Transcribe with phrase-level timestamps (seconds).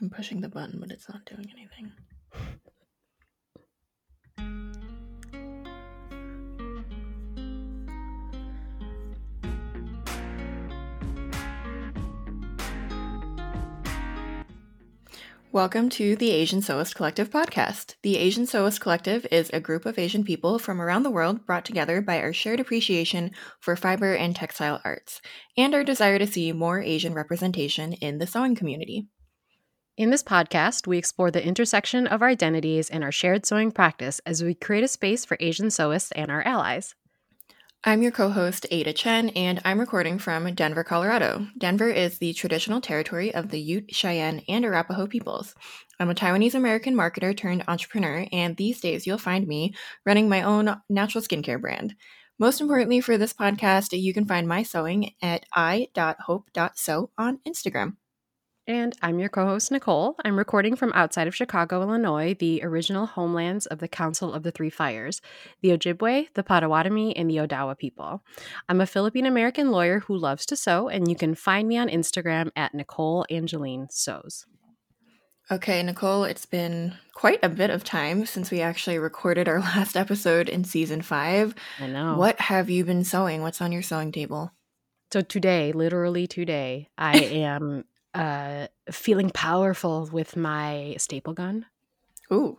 [0.00, 1.90] I'm pushing the button, but it's not doing anything.
[15.50, 17.96] Welcome to the Asian Sewist Collective podcast.
[18.02, 21.64] The Asian Sewist Collective is a group of Asian people from around the world brought
[21.64, 25.20] together by our shared appreciation for fiber and textile arts,
[25.56, 29.08] and our desire to see more Asian representation in the sewing community.
[29.98, 34.20] In this podcast, we explore the intersection of our identities and our shared sewing practice
[34.24, 36.94] as we create a space for Asian sewists and our allies.
[37.82, 41.48] I'm your co host, Ada Chen, and I'm recording from Denver, Colorado.
[41.58, 45.56] Denver is the traditional territory of the Ute, Cheyenne, and Arapaho peoples.
[45.98, 49.74] I'm a Taiwanese American marketer turned entrepreneur, and these days you'll find me
[50.06, 51.96] running my own natural skincare brand.
[52.38, 57.96] Most importantly, for this podcast, you can find my sewing at i.hope.sew on Instagram.
[58.68, 60.14] And I'm your co host, Nicole.
[60.26, 64.50] I'm recording from outside of Chicago, Illinois, the original homelands of the Council of the
[64.50, 65.22] Three Fires
[65.62, 68.22] the Ojibwe, the Potawatomi, and the Odawa people.
[68.68, 71.88] I'm a Philippine American lawyer who loves to sew, and you can find me on
[71.88, 74.44] Instagram at Nicole Angeline Sews.
[75.50, 79.96] Okay, Nicole, it's been quite a bit of time since we actually recorded our last
[79.96, 81.54] episode in season five.
[81.80, 82.18] I know.
[82.18, 83.40] What have you been sewing?
[83.40, 84.52] What's on your sewing table?
[85.10, 87.84] So today, literally today, I am
[88.18, 91.66] uh, feeling powerful with my staple gun.
[92.32, 92.58] Ooh.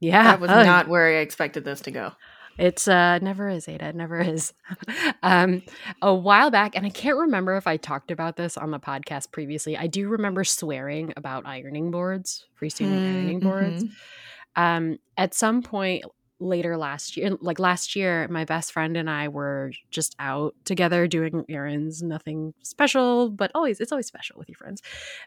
[0.00, 0.24] Yeah.
[0.24, 2.12] That was oh, not where I expected this to go.
[2.58, 3.88] It's uh never is, Ada.
[3.88, 4.54] It never is.
[5.22, 5.62] um
[6.00, 9.30] a while back, and I can't remember if I talked about this on the podcast
[9.30, 9.76] previously.
[9.76, 13.84] I do remember swearing about ironing boards, freestanding mm, ironing boards.
[13.84, 14.62] Mm-hmm.
[14.62, 16.06] Um, at some point
[16.38, 21.06] later last year like last year my best friend and i were just out together
[21.06, 24.82] doing errands nothing special but always it's always special with your friends.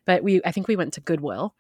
[0.06, 1.56] But we i think we went to goodwill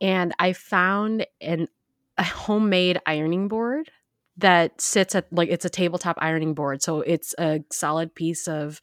[0.00, 1.68] and i found an
[2.16, 3.90] a homemade ironing board
[4.36, 8.80] that sits at like it's a tabletop ironing board so it's a solid piece of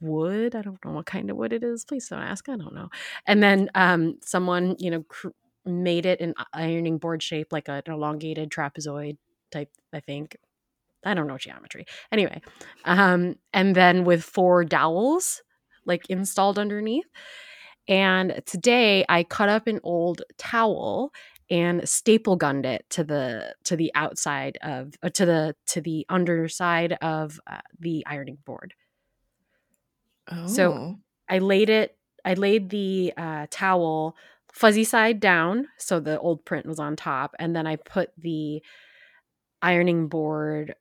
[0.00, 2.74] wood i don't know what kind of wood it is please don't ask i don't
[2.74, 2.88] know.
[3.26, 5.28] And then um someone you know cr-
[5.64, 9.18] made it an ironing board shape like an elongated trapezoid
[9.50, 10.36] type, I think.
[11.04, 11.86] I don't know geometry.
[12.10, 12.40] Anyway,
[12.84, 15.42] um, and then with four dowels
[15.84, 17.06] like installed underneath.
[17.88, 21.12] And today I cut up an old towel
[21.50, 26.04] and staple gunned it to the to the outside of uh, to the to the
[26.08, 28.74] underside of uh, the ironing board.
[30.30, 30.46] Oh.
[30.46, 30.98] So
[31.28, 31.96] I laid it.
[32.24, 34.14] I laid the uh, towel
[34.52, 38.62] fuzzy side down, so the old print was on top, and then I put the
[39.62, 40.74] ironing board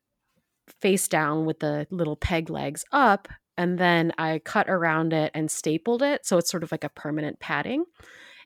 [0.82, 3.28] face down with the little peg legs up
[3.58, 6.90] and then I cut around it and stapled it so it's sort of like a
[6.90, 7.86] permanent padding.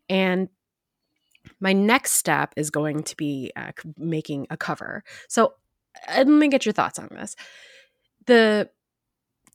[0.10, 0.50] And
[1.60, 5.04] my next step is going to be uh, making a cover.
[5.28, 5.54] So
[6.08, 7.36] uh, let me get your thoughts on this.
[8.26, 8.70] The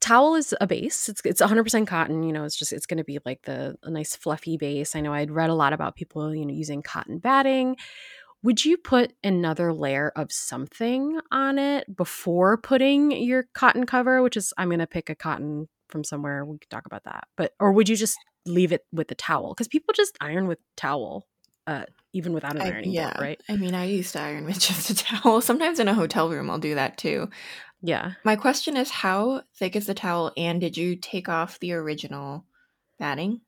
[0.00, 1.08] towel is a base.
[1.08, 3.90] It's it's 100% cotton, you know, it's just it's going to be like the a
[3.90, 4.94] nice fluffy base.
[4.94, 7.76] I know I'd read a lot about people, you know, using cotton batting
[8.46, 14.36] would you put another layer of something on it before putting your cotton cover which
[14.36, 17.52] is i'm going to pick a cotton from somewhere we could talk about that but
[17.58, 21.26] or would you just leave it with the towel because people just iron with towel
[21.66, 23.40] uh, even without an ironing yeah, board, right?
[23.48, 25.40] I mean, I used to iron with just a towel.
[25.40, 27.28] Sometimes in a hotel room, I'll do that too.
[27.82, 28.12] Yeah.
[28.22, 32.44] My question is, how thick is the towel, and did you take off the original
[33.00, 33.40] batting?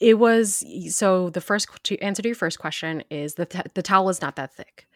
[0.00, 4.08] It was so the first to answer to your first question is the the towel
[4.08, 4.86] is not that thick.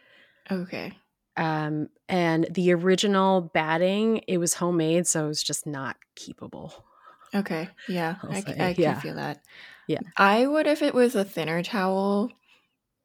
[0.51, 0.93] Okay.
[1.37, 6.73] Um, and the original batting, it was homemade, so it was just not keepable.
[7.35, 7.69] Okay.
[7.89, 8.93] Yeah, I, I, I yeah.
[8.95, 9.43] can feel that.
[9.87, 10.01] Yeah.
[10.17, 12.31] I would if it was a thinner towel.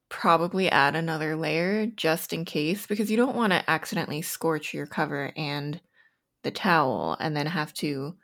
[0.10, 4.86] Probably add another layer just in case because you don't want to accidentally scorch your
[4.86, 5.82] cover and
[6.44, 8.16] the towel and then have to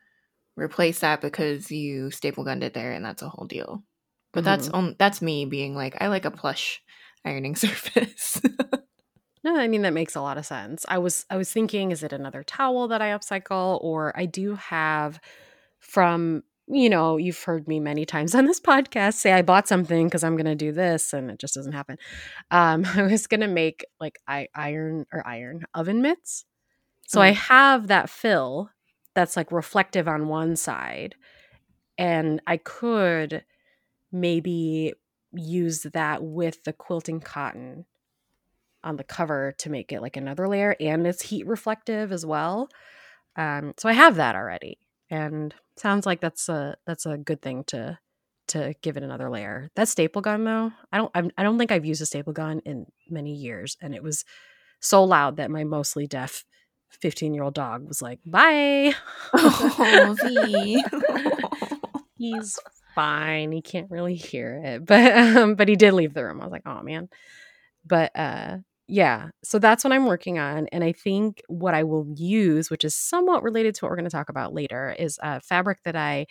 [0.60, 3.84] replace that because you staple gunned it there and that's a whole deal.
[4.32, 4.46] But mm-hmm.
[4.46, 6.82] that's on that's me being like I like a plush
[7.26, 8.42] ironing surface.
[9.44, 10.86] no, I mean that makes a lot of sense.
[10.88, 14.56] I was I was thinking is it another towel that I upcycle or I do
[14.56, 15.20] have
[15.80, 20.06] from you know, you've heard me many times on this podcast say I bought something
[20.06, 21.98] because I'm going to do this and it just doesn't happen.
[22.52, 26.46] Um, I was going to make like I iron or iron oven mitts.
[27.08, 28.70] So I have that fill
[29.20, 31.16] that's like reflective on one side
[31.98, 33.44] and i could
[34.12, 34.94] maybe
[35.34, 37.86] use that with the quilting cotton
[38.84, 42.70] on the cover to make it like another layer and it's heat reflective as well
[43.36, 44.78] um, so i have that already
[45.10, 47.98] and sounds like that's a that's a good thing to
[48.50, 49.70] to give it another layer.
[49.76, 52.34] That staple gun though, I don't I'm, I do not think I've used a staple
[52.34, 54.26] gun in many years and it was
[54.80, 56.46] so loud that my mostly deaf
[56.90, 58.94] 15 year old dog was like, bye.
[59.34, 60.16] Oh,
[62.18, 62.60] He's
[62.96, 63.52] fine.
[63.52, 66.42] He can't really hear it, but um, but he did leave the room.
[66.42, 67.08] I was like, oh man.
[67.86, 68.58] But uh,
[68.88, 72.84] yeah, so that's what I'm working on, and I think what I will use, which
[72.84, 75.96] is somewhat related to what we're going to talk about later, is a fabric that
[75.96, 76.26] I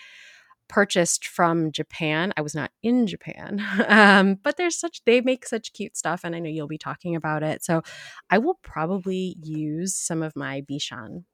[0.69, 2.33] purchased from Japan.
[2.37, 6.35] I was not in Japan, um, but there's such they make such cute stuff, and
[6.35, 7.65] I know you'll be talking about it.
[7.65, 7.83] So
[8.31, 11.25] I will probably use some of my Bishan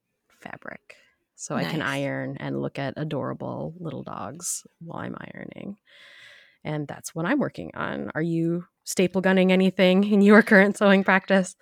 [0.41, 0.95] fabric
[1.35, 1.65] so nice.
[1.65, 5.77] I can iron and look at adorable little dogs while I'm ironing.
[6.63, 8.11] And that's what I'm working on.
[8.15, 11.55] Are you staple gunning anything in your current sewing practice?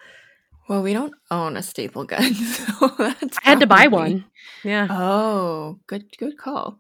[0.70, 4.26] Well, we don't own a staple gun, so that's I had to buy one.
[4.64, 4.88] Yeah.
[4.90, 6.80] Oh, good good call.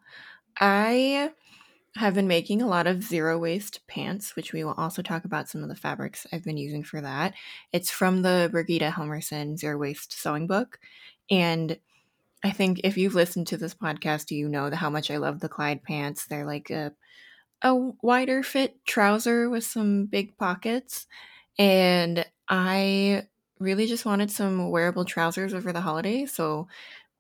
[0.59, 1.31] I
[1.95, 5.47] have been making a lot of zero waste pants, which we will also talk about
[5.47, 7.33] some of the fabrics I've been using for that.
[7.71, 10.79] It's from the Birgitta Helmersson Zero Waste Sewing Book.
[11.29, 11.77] And
[12.43, 15.49] I think if you've listened to this podcast, you know how much I love the
[15.49, 16.25] Clyde pants.
[16.25, 16.93] They're like a,
[17.61, 21.05] a wider fit trouser with some big pockets.
[21.57, 23.27] And I
[23.59, 26.33] really just wanted some wearable trousers over the holidays.
[26.33, 26.67] So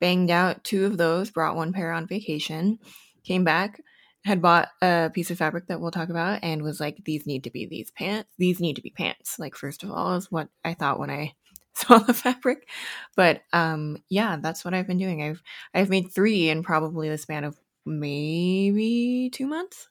[0.01, 2.79] banged out two of those, brought one pair on vacation,
[3.23, 3.81] came back,
[4.25, 7.43] had bought a piece of fabric that we'll talk about, and was like, these need
[7.43, 8.29] to be these pants.
[8.37, 9.37] These need to be pants.
[9.39, 11.33] Like, first of all, is what I thought when I
[11.73, 12.67] saw the fabric.
[13.15, 15.21] But um yeah, that's what I've been doing.
[15.23, 15.41] I've
[15.73, 19.89] I've made 3 in probably the span of maybe 2 months.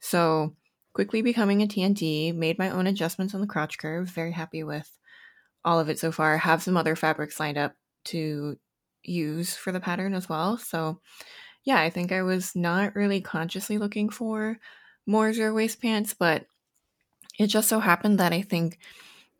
[0.00, 0.56] So,
[0.94, 4.90] quickly becoming a TNT, made my own adjustments on the crotch curve, very happy with
[5.64, 6.38] all of it so far.
[6.38, 7.74] Have some other fabrics lined up
[8.06, 8.56] to
[9.02, 10.56] use for the pattern as well.
[10.58, 11.00] So,
[11.64, 14.58] yeah, I think I was not really consciously looking for
[15.06, 16.46] more zero waste pants, but
[17.38, 18.78] it just so happened that I think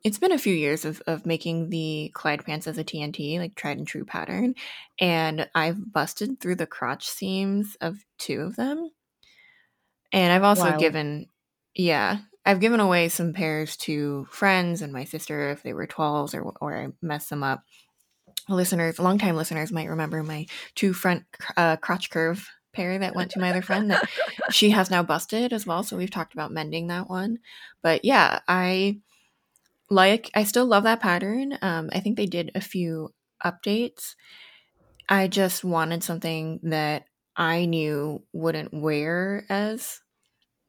[0.02, 3.54] it's been a few years of, of making the Clyde pants as a TNT, like
[3.54, 4.54] tried and true pattern.
[4.98, 8.90] And I've busted through the crotch seams of two of them.
[10.12, 11.26] And I've also given,
[11.74, 16.34] yeah, I've given away some pairs to friends and my sister if they were 12s
[16.34, 17.62] or, or I messed them up.
[18.48, 21.24] Listeners, longtime listeners might remember my two front
[21.56, 24.08] uh, crotch curve pair that went to my other friend that
[24.50, 25.82] she has now busted as well.
[25.82, 27.38] So we've talked about mending that one.
[27.82, 29.00] But yeah, I
[29.90, 31.58] like I still love that pattern.
[31.62, 33.12] Um, I think they did a few
[33.44, 34.14] updates.
[35.08, 37.04] I just wanted something that
[37.36, 40.00] I knew wouldn't wear as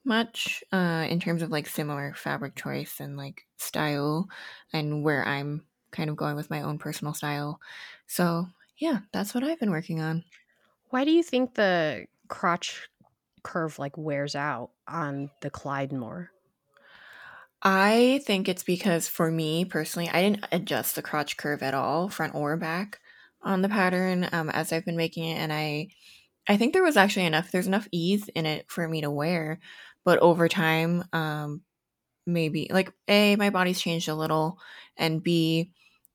[0.04, 4.28] much uh, in terms of like similar fabric choice and like style
[4.74, 7.60] and where I'm kind of going with my own personal style.
[8.08, 8.48] So,
[8.78, 10.24] yeah, that's what I've been working on.
[10.90, 12.90] Why do you think the crotch
[13.44, 16.32] curve like wears out on the Clyde more?
[17.64, 22.10] I think it's because for me personally, I didn't adjust the crotch curve at all,
[22.10, 23.00] front or back,
[23.44, 25.90] on the pattern um, as I've been making it, and I,
[26.48, 27.52] I think there was actually enough.
[27.52, 29.60] There's enough ease in it for me to wear,
[30.04, 31.62] but over time, um,
[32.26, 34.60] maybe like a my body's changed a little,
[34.98, 35.72] and b,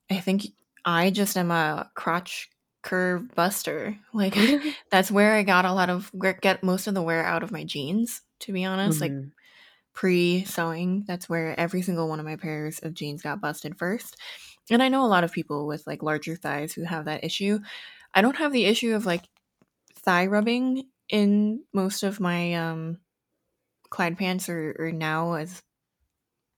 [0.09, 0.47] I think
[0.85, 2.49] I just am a crotch
[2.81, 3.97] curve buster.
[4.13, 4.37] Like
[4.91, 6.11] that's where I got a lot of
[6.41, 8.21] get most of the wear out of my jeans.
[8.41, 9.15] To be honest, mm-hmm.
[9.15, 9.31] like
[9.93, 14.15] pre sewing, that's where every single one of my pairs of jeans got busted first.
[14.69, 17.59] And I know a lot of people with like larger thighs who have that issue.
[18.13, 19.23] I don't have the issue of like
[19.95, 22.99] thigh rubbing in most of my um
[23.89, 25.63] Clyde pants or, or now as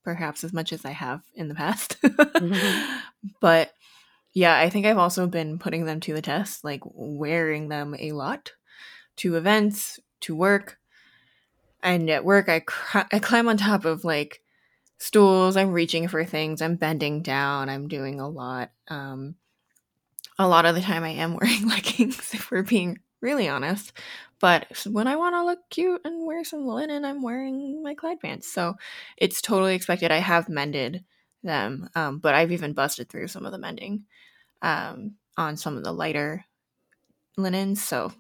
[0.03, 1.97] perhaps as much as I have in the past.
[2.01, 2.97] mm-hmm.
[3.41, 3.73] But
[4.33, 8.13] yeah, I think I've also been putting them to the test, like wearing them a
[8.13, 8.53] lot
[9.17, 10.77] to events, to work,
[11.83, 14.41] and at work I cr- I climb on top of like
[14.97, 15.57] stools.
[15.57, 16.61] I'm reaching for things.
[16.61, 17.69] I'm bending down.
[17.69, 18.71] I'm doing a lot.
[18.87, 19.35] Um,
[20.37, 23.93] a lot of the time I am wearing leggings, if we're being really honest.
[24.39, 28.21] But when I want to look cute and wear some linen, I'm wearing my Clyde
[28.21, 28.51] pants.
[28.51, 28.75] So
[29.17, 30.11] it's totally expected.
[30.11, 31.03] I have mended
[31.43, 34.05] them, um, but I've even busted through some of the mending
[34.61, 36.45] um, on some of the lighter
[37.37, 37.83] linens.
[37.83, 38.11] So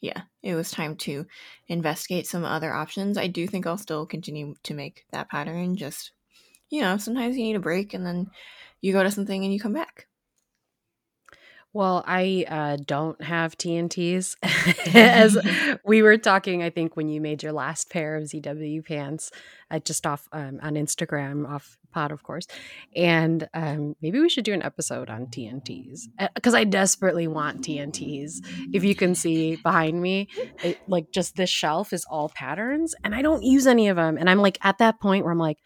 [0.00, 1.26] yeah, it was time to
[1.68, 3.16] investigate some other options.
[3.16, 5.76] I do think I'll still continue to make that pattern.
[5.76, 6.12] Just,
[6.70, 8.30] you know, sometimes you need a break and then
[8.80, 10.08] you go to something and you come back.
[11.74, 14.36] Well, I uh, don't have TNTs.
[14.94, 15.38] As
[15.84, 19.30] we were talking, I think when you made your last pair of ZW pants,
[19.70, 22.46] uh, just off um, on Instagram, off pod, of course.
[22.94, 27.62] And um, maybe we should do an episode on TNTs because uh, I desperately want
[27.62, 28.44] TNTs.
[28.74, 30.28] If you can see behind me,
[30.62, 34.18] it, like just this shelf is all patterns, and I don't use any of them.
[34.18, 35.58] And I'm like at that point where I'm like,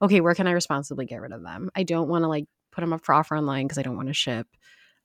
[0.00, 1.70] okay, where can I responsibly get rid of them?
[1.74, 4.08] I don't want to like put them up for offer online because I don't want
[4.08, 4.46] to ship.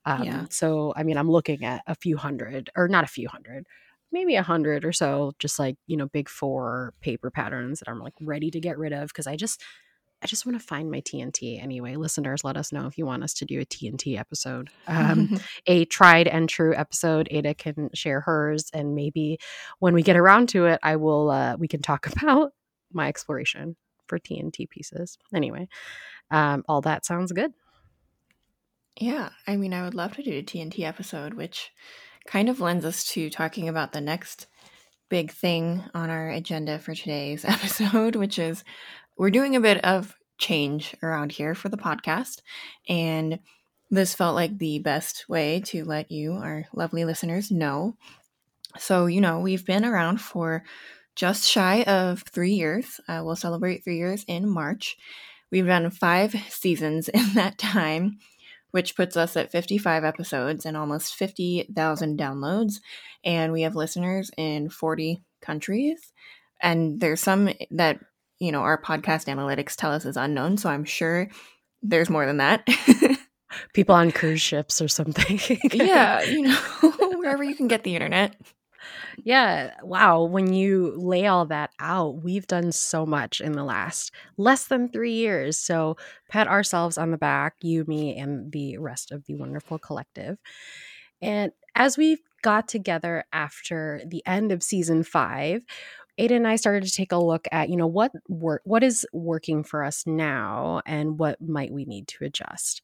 [0.06, 0.46] Um, yeah.
[0.50, 3.66] So, I mean, I'm looking at a few hundred, or not a few hundred,
[4.12, 8.00] maybe a hundred or so, just like you know, big four paper patterns that I'm
[8.00, 9.62] like ready to get rid of because I just,
[10.22, 11.96] I just want to find my TNT anyway.
[11.96, 15.86] Listeners, let us know if you want us to do a TNT episode, um, a
[15.86, 17.28] tried and true episode.
[17.32, 19.38] Ada can share hers, and maybe
[19.80, 21.30] when we get around to it, I will.
[21.30, 22.54] Uh, we can talk about
[22.92, 23.76] my exploration
[24.08, 25.18] for TNT pieces.
[25.34, 25.68] Anyway,
[26.32, 27.52] um, all that sounds good.
[28.98, 31.72] Yeah, I mean, I would love to do a TNT episode, which
[32.28, 34.48] kind of lends us to talking about the next
[35.10, 38.64] big thing on our agenda for today's episode, which is
[39.18, 42.42] we're doing a bit of change around here for the podcast.
[42.88, 43.40] And
[43.92, 47.98] this felt like the best way to let you, our lovely listeners, know.
[48.78, 50.64] So, you know, we've been around for
[51.16, 53.00] just shy of three years.
[53.08, 54.98] Uh, we'll celebrate three years in March.
[55.52, 58.20] We've done five seasons in that time
[58.76, 62.82] which puts us at 55 episodes and almost 50,000 downloads.
[63.24, 66.12] And we have listeners in 40 countries.
[66.60, 68.02] And there's some that,
[68.38, 70.58] you know, our podcast analytics tell us is unknown.
[70.58, 71.30] So I'm sure
[71.82, 72.68] there's more than that.
[73.74, 75.40] People on cruise ships or something.
[75.72, 76.60] yeah, you know,
[77.16, 78.36] wherever you can get the internet.
[79.24, 79.72] Yeah.
[79.82, 80.24] Wow.
[80.24, 84.90] When you lay all that out, we've done so much in the last less than
[84.90, 85.58] three years.
[85.58, 85.96] So
[86.30, 90.38] pat ourselves on the back, you, me, and the rest of the wonderful collective.
[91.22, 95.64] And as we got together after the end of season five,
[96.18, 99.06] Ada and I started to take a look at, you know, what work what is
[99.12, 102.82] working for us now and what might we need to adjust.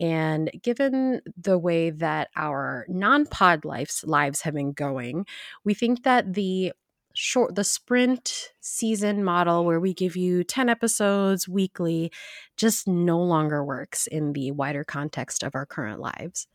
[0.00, 5.26] And given the way that our non-pod lives lives have been going,
[5.64, 6.72] we think that the
[7.14, 12.10] short the sprint season model where we give you 10 episodes weekly
[12.56, 16.48] just no longer works in the wider context of our current lives.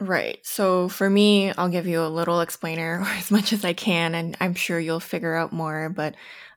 [0.00, 0.38] Right.
[0.44, 4.36] So for me, I'll give you a little explainer as much as I can, and
[4.40, 5.88] I'm sure you'll figure out more.
[5.88, 6.14] But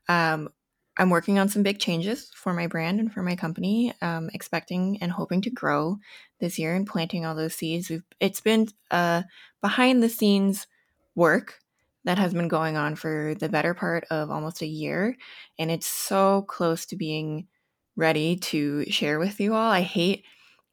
[0.10, 0.50] um,
[0.98, 4.98] I'm working on some big changes for my brand and for my company, um, expecting
[5.02, 5.98] and hoping to grow
[6.40, 7.90] this year and planting all those seeds.
[7.90, 9.24] We've, it's been uh,
[9.62, 10.68] behind the scenes
[11.16, 11.60] work
[12.04, 15.16] that has been going on for the better part of almost a year,
[15.58, 17.48] and it's so close to being
[17.96, 19.72] ready to share with you all.
[19.72, 20.26] I hate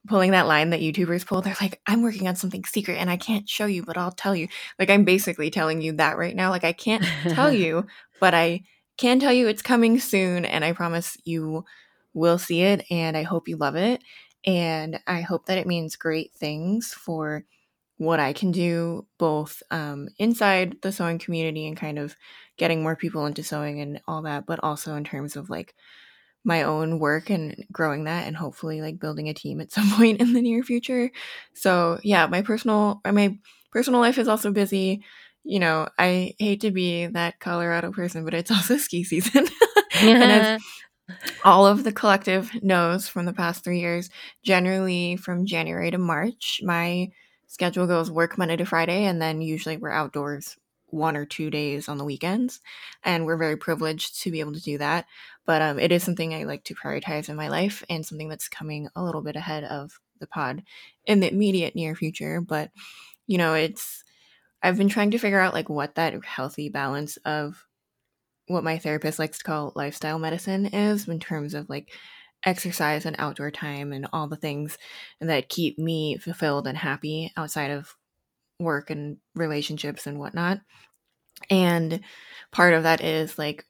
[0.07, 1.43] pulling that line that YouTubers pull.
[1.43, 4.35] They're like, I'm working on something secret and I can't show you, but I'll tell
[4.35, 4.49] you.
[4.79, 6.51] Like, I'm basically telling you that right now.
[6.51, 7.87] Like, I can't tell you,
[8.21, 8.63] but I
[8.97, 10.45] can tell you it's coming soon.
[10.45, 11.65] And I promise you
[12.15, 12.85] will see it.
[12.91, 14.03] And I hope you love it.
[14.47, 17.45] And I hope that it means great things for
[17.99, 22.15] what I can do both um, inside the sewing community and kind of
[22.57, 25.75] getting more people into sewing and all that, but also in terms of like
[26.47, 30.21] my own work and growing that and hopefully like building a team at some point
[30.21, 31.11] in the near future.
[31.55, 33.37] So, yeah, my personal uh, my
[33.73, 35.05] personal life is also busy.
[35.45, 39.47] You know, I hate to be that Colorado person, but it's also ski season.
[40.01, 40.63] and as
[41.45, 44.09] all of the collective knows from the past 3 years,
[44.45, 47.11] generally from January to March, my
[47.49, 50.57] schedule goes work Monday to Friday and then usually we're outdoors
[50.89, 52.61] one or two days on the weekends
[53.03, 55.07] and we're very privileged to be able to do that
[55.45, 58.49] but um, it is something i like to prioritize in my life and something that's
[58.49, 60.63] coming a little bit ahead of the pod
[61.05, 62.71] in the immediate near future but
[63.27, 64.05] you know it's
[64.63, 67.67] i've been trying to figure out like what that healthy balance of
[68.49, 71.91] what my therapist likes to call lifestyle medicine is in terms of like
[72.45, 74.79] exercise and outdoor time and all the things
[75.21, 77.97] that keep me fulfilled and happy outside of
[78.59, 80.61] work and relationships and whatnot.
[81.51, 82.01] And
[82.53, 83.65] part of that is like,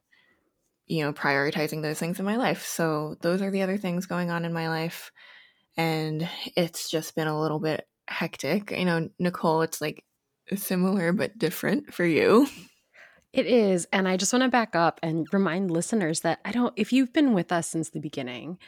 [0.87, 2.65] you know, prioritizing those things in my life.
[2.65, 5.11] So those are the other things going on in my life.
[5.77, 8.71] And it's just been a little bit hectic.
[8.71, 10.05] You know, Nicole, it's like
[10.55, 12.47] similar but different for you.
[13.33, 13.87] It is.
[13.93, 17.13] And I just want to back up and remind listeners that I don't, if you've
[17.13, 18.59] been with us since the beginning,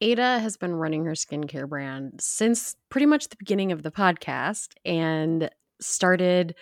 [0.00, 4.68] Ada has been running her skincare brand since pretty much the beginning of the podcast
[4.84, 5.48] and
[5.80, 6.54] started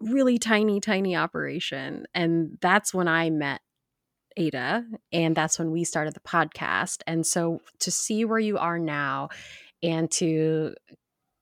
[0.00, 2.06] really tiny, tiny operation.
[2.14, 3.60] And that's when I met
[4.36, 7.02] Ada, and that's when we started the podcast.
[7.06, 9.28] And so to see where you are now
[9.82, 10.74] and to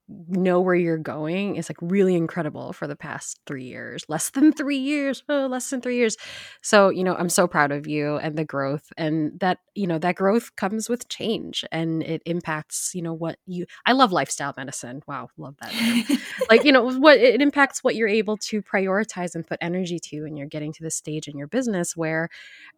[0.08, 4.52] know where you're going is like really incredible for the past three years less than
[4.52, 6.16] three years oh, less than three years.
[6.60, 9.98] So you know i'm so proud of you and the growth and that you know
[9.98, 14.52] that growth comes with change and it impacts you know what you i love lifestyle
[14.56, 15.02] medicine.
[15.06, 16.18] Wow love that
[16.50, 20.24] like you know what it impacts what you're able to prioritize and put energy to
[20.24, 22.28] and you're getting to the stage in your business where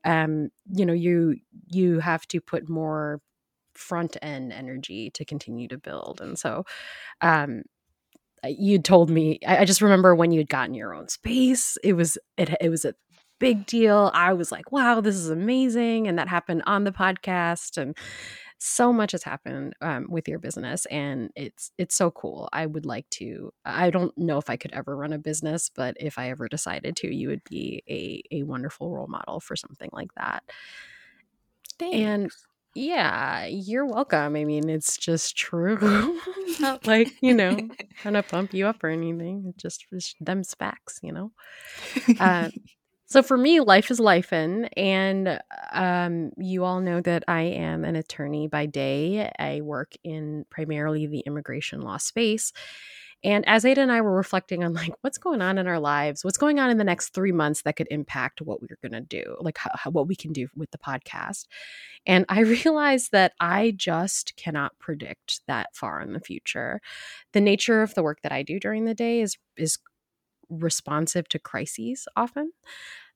[0.05, 1.37] um you know you
[1.69, 3.21] you have to put more
[3.75, 6.21] front end energy to continue to build.
[6.21, 6.65] And so,
[7.21, 7.63] um,
[8.47, 12.19] you told me, I, I just remember when you'd gotten your own space, it was,
[12.37, 12.95] it, it was a
[13.39, 14.11] big deal.
[14.15, 16.09] I was like, wow, this is amazing.
[16.09, 17.79] And that happened on the podcast.
[17.79, 17.97] And
[18.59, 22.87] so much has happened um, with your business and it's it's so cool i would
[22.87, 26.31] like to i don't know if i could ever run a business but if i
[26.31, 30.43] ever decided to you would be a, a wonderful role model for something like that
[31.79, 31.97] Thanks.
[31.97, 32.31] and
[32.75, 34.37] yeah, you're welcome.
[34.37, 36.21] I mean, it's just true.
[36.61, 37.69] Not like, you know,
[38.01, 39.45] trying to pump you up or anything.
[39.49, 41.33] It's just it's them facts, you know?
[42.19, 42.51] Uh,
[43.07, 45.41] so for me, life is life in, and
[45.73, 49.31] um, you all know that I am an attorney by day.
[49.39, 52.53] I work in primarily the immigration law space.
[53.25, 56.25] And as Ada and I were reflecting on like what's going on in our lives,
[56.25, 59.01] what's going on in the next three months that could impact what we're going to
[59.01, 61.47] do, like how, how, what we can do with the podcast.
[62.07, 66.81] And I realized that I just cannot predict that far in the future.
[67.33, 69.79] The nature of the work that I do during the day is is
[70.51, 72.53] responsive to crises often.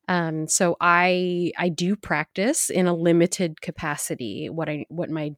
[0.08, 4.48] Um, so I I do practice in a limited capacity.
[4.48, 5.34] What I what my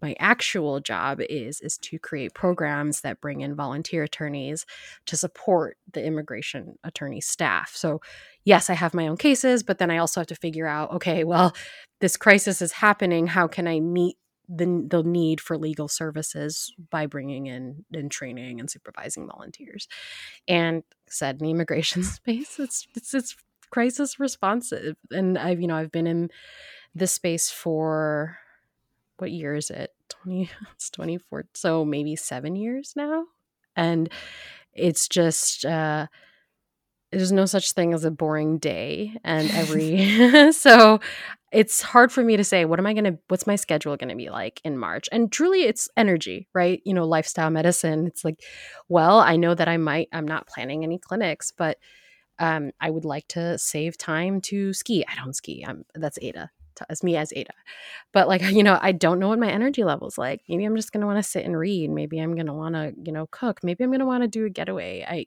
[0.00, 4.66] my actual job is is to create programs that bring in volunteer attorneys
[5.06, 7.72] to support the immigration attorney staff.
[7.74, 8.00] So
[8.44, 11.22] yes i have my own cases but then i also have to figure out okay
[11.24, 11.52] well
[12.00, 13.26] this crisis is happening.
[13.26, 14.16] How can i meet
[14.48, 19.88] the, the need for legal services by bringing in and training and supervising volunteers?
[20.46, 23.36] And said in the immigration space it's it's it's
[23.70, 24.96] crisis responsive.
[25.10, 26.30] And i've you know i've been in
[26.94, 28.38] this space for
[29.18, 29.92] what year is it?
[30.08, 33.24] 20 it's 24 so maybe 7 years now.
[33.76, 34.10] And
[34.72, 36.06] it's just uh
[37.10, 41.00] there's no such thing as a boring day and every so
[41.50, 44.10] it's hard for me to say what am i going to what's my schedule going
[44.10, 48.24] to be like in march and truly it's energy right you know lifestyle medicine it's
[48.24, 48.42] like
[48.88, 51.78] well i know that i might i'm not planning any clinics but
[52.38, 56.50] um, i would like to save time to ski i don't ski i'm that's ada
[56.88, 57.52] as me as Ada.
[58.12, 60.42] But like, you know, I don't know what my energy level's like.
[60.48, 61.90] Maybe I'm just going to want to sit and read.
[61.90, 63.60] Maybe I'm going to want to, you know, cook.
[63.62, 65.04] Maybe I'm going to want to do a getaway.
[65.08, 65.26] I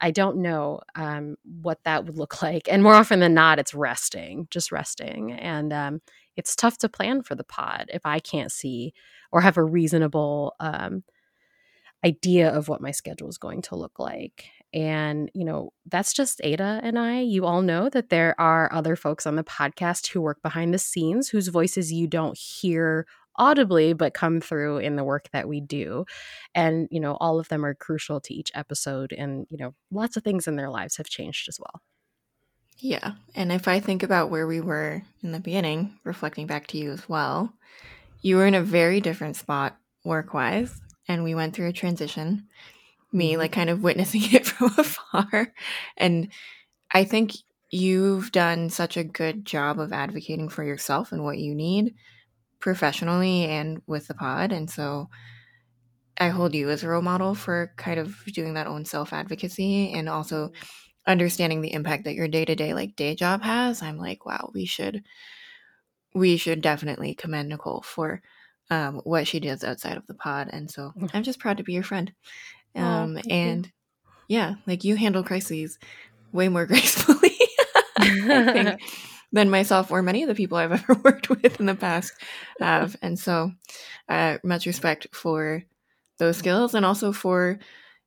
[0.00, 2.68] I don't know um, what that would look like.
[2.70, 5.32] And more often than not, it's resting, just resting.
[5.32, 6.00] And um,
[6.36, 8.92] it's tough to plan for the pod if I can't see
[9.32, 11.02] or have a reasonable um,
[12.04, 14.46] idea of what my schedule is going to look like.
[14.74, 17.20] And, you know, that's just Ada and I.
[17.20, 20.78] You all know that there are other folks on the podcast who work behind the
[20.78, 25.60] scenes whose voices you don't hear audibly but come through in the work that we
[25.60, 26.04] do.
[26.54, 30.16] And you know all of them are crucial to each episode and you know lots
[30.16, 31.82] of things in their lives have changed as well.
[32.78, 36.78] Yeah and if i think about where we were in the beginning reflecting back to
[36.78, 37.54] you as well
[38.20, 42.46] you were in a very different spot work wise and we went through a transition
[43.16, 43.40] me mm-hmm.
[43.40, 45.52] like kind of witnessing it from afar
[45.96, 46.28] and
[46.92, 47.32] i think
[47.70, 51.94] you've done such a good job of advocating for yourself and what you need
[52.60, 55.08] professionally and with the pod and so
[56.18, 59.92] i hold you as a role model for kind of doing that own self advocacy
[59.92, 61.10] and also mm-hmm.
[61.10, 65.02] understanding the impact that your day-to-day like day job has i'm like wow we should
[66.14, 68.22] we should definitely commend nicole for
[68.68, 71.10] um, what she does outside of the pod and so mm.
[71.12, 72.12] i'm just proud to be your friend
[72.76, 73.72] um, and you.
[74.28, 75.78] yeah, like you handle crises
[76.32, 77.38] way more gracefully,
[78.00, 78.80] think,
[79.32, 82.12] than myself or many of the people I've ever worked with in the past
[82.60, 82.96] have.
[83.02, 83.52] And so,
[84.08, 85.62] uh, much respect for
[86.18, 87.58] those skills and also for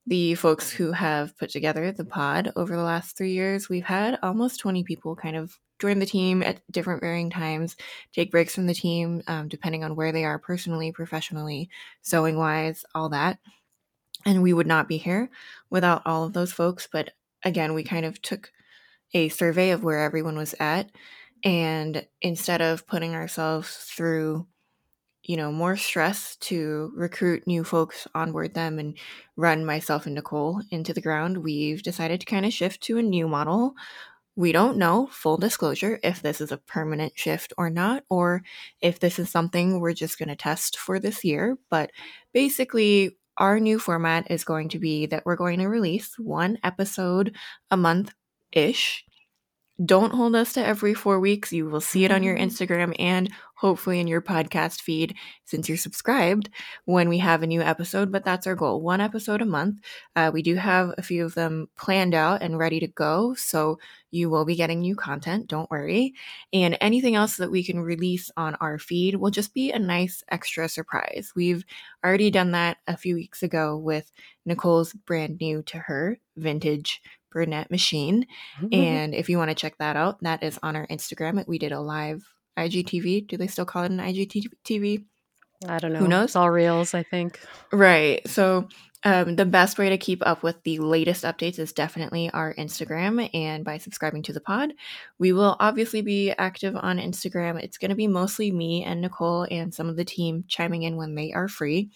[0.08, 3.69] the folks who have put together the pod over the last three years.
[3.69, 7.75] We've had almost 20 people kind of join the team at different varying times,
[8.12, 11.69] take breaks from the team, um, depending on where they are personally, professionally,
[12.01, 13.38] sewing wise, all that
[14.25, 15.29] and we would not be here
[15.69, 16.88] without all of those folks.
[16.91, 17.12] But
[17.43, 18.51] again, we kind of took
[19.13, 20.91] a survey of where everyone was at.
[21.43, 24.45] And instead of putting ourselves through,
[25.23, 28.97] you know, more stress to recruit new folks, onboard them, and
[29.36, 33.03] run myself and Nicole into the ground, we've decided to kind of shift to a
[33.03, 33.73] new model.
[34.36, 38.41] We don't know, full disclosure, if this is a permanent shift or not, or
[38.82, 41.58] if this is something we're just going to test for this year.
[41.69, 41.91] But
[42.34, 47.36] basically, our new format is going to be that we're going to release one episode
[47.71, 48.13] a month
[48.52, 49.06] ish
[49.85, 51.53] don't hold us to every four weeks.
[51.53, 52.47] You will see it on your mm-hmm.
[52.47, 56.49] Instagram and hopefully in your podcast feed since you're subscribed
[56.85, 58.11] when we have a new episode.
[58.11, 59.79] But that's our goal one episode a month.
[60.15, 63.33] Uh, we do have a few of them planned out and ready to go.
[63.35, 63.79] So
[64.11, 65.47] you will be getting new content.
[65.47, 66.13] Don't worry.
[66.53, 70.23] And anything else that we can release on our feed will just be a nice
[70.29, 71.31] extra surprise.
[71.35, 71.63] We've
[72.03, 74.11] already done that a few weeks ago with
[74.45, 78.25] Nicole's brand new to her vintage brunette machine.
[78.61, 78.73] Mm-hmm.
[78.73, 81.45] And if you want to check that out, that is on our Instagram.
[81.47, 82.23] We did a live
[82.57, 83.27] IGTV.
[83.27, 85.05] Do they still call it an IGTV?
[85.67, 85.99] I don't know.
[85.99, 86.29] Who knows?
[86.29, 87.39] It's all reels, I think.
[87.71, 88.25] Right.
[88.27, 88.69] So
[89.03, 93.29] um, the best way to keep up with the latest updates is definitely our Instagram
[93.33, 94.73] and by subscribing to the pod.
[95.17, 97.61] We will obviously be active on Instagram.
[97.61, 100.97] It's going to be mostly me and Nicole and some of the team chiming in
[100.97, 101.91] when they are free.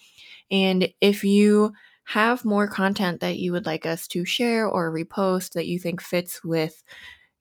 [0.49, 1.73] And if you
[2.05, 6.01] have more content that you would like us to share or repost that you think
[6.01, 6.83] fits with,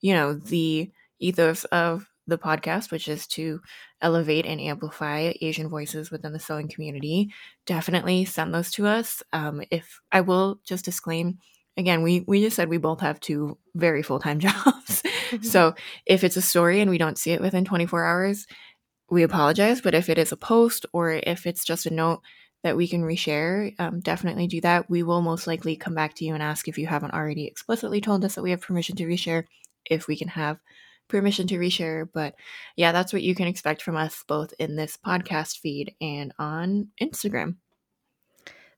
[0.00, 3.60] you know, the ethos of the podcast, which is to
[4.00, 7.32] elevate and amplify Asian voices within the sewing community,
[7.66, 9.22] definitely send those to us.
[9.32, 11.38] Um, if I will just disclaim,
[11.76, 15.02] again, we we just said we both have two very full time jobs.
[15.42, 15.74] so
[16.06, 18.46] if it's a story and we don't see it within 24 hours,
[19.10, 19.80] we apologize.
[19.80, 22.22] But if it is a post or if it's just a note
[22.62, 24.88] that we can reshare, um, definitely do that.
[24.88, 28.00] We will most likely come back to you and ask if you haven't already explicitly
[28.00, 29.44] told us that we have permission to reshare,
[29.84, 30.58] if we can have
[31.08, 32.08] permission to reshare.
[32.12, 32.34] But
[32.76, 36.88] yeah, that's what you can expect from us both in this podcast feed and on
[37.00, 37.56] Instagram.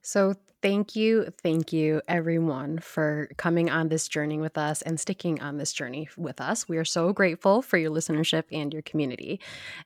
[0.03, 5.39] So, thank you, thank you, everyone, for coming on this journey with us and sticking
[5.43, 6.67] on this journey with us.
[6.67, 9.41] We are so grateful for your listenership and your community.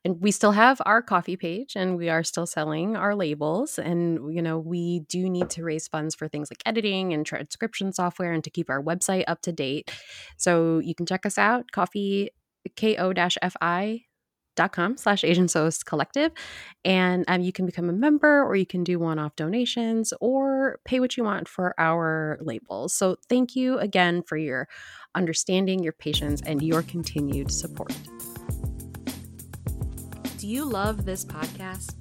[0.04, 3.80] And we still have our Ko-fi page and we are still selling our labels.
[3.80, 7.92] And, you know, we do need to raise funds for things like editing and transcription
[7.92, 9.90] software and to keep our website up to date.
[10.36, 12.30] So, you can check us out, coffee,
[12.76, 14.04] ko-fi
[14.56, 16.32] dot com slash Asian Sewist Collective.
[16.84, 20.47] And um, you can become a member or you can do one off donations or
[20.84, 22.94] pay what you want for our labels.
[22.94, 24.68] So thank you again for your
[25.14, 27.94] understanding, your patience, and your continued support.
[30.38, 31.94] Do you love this podcast?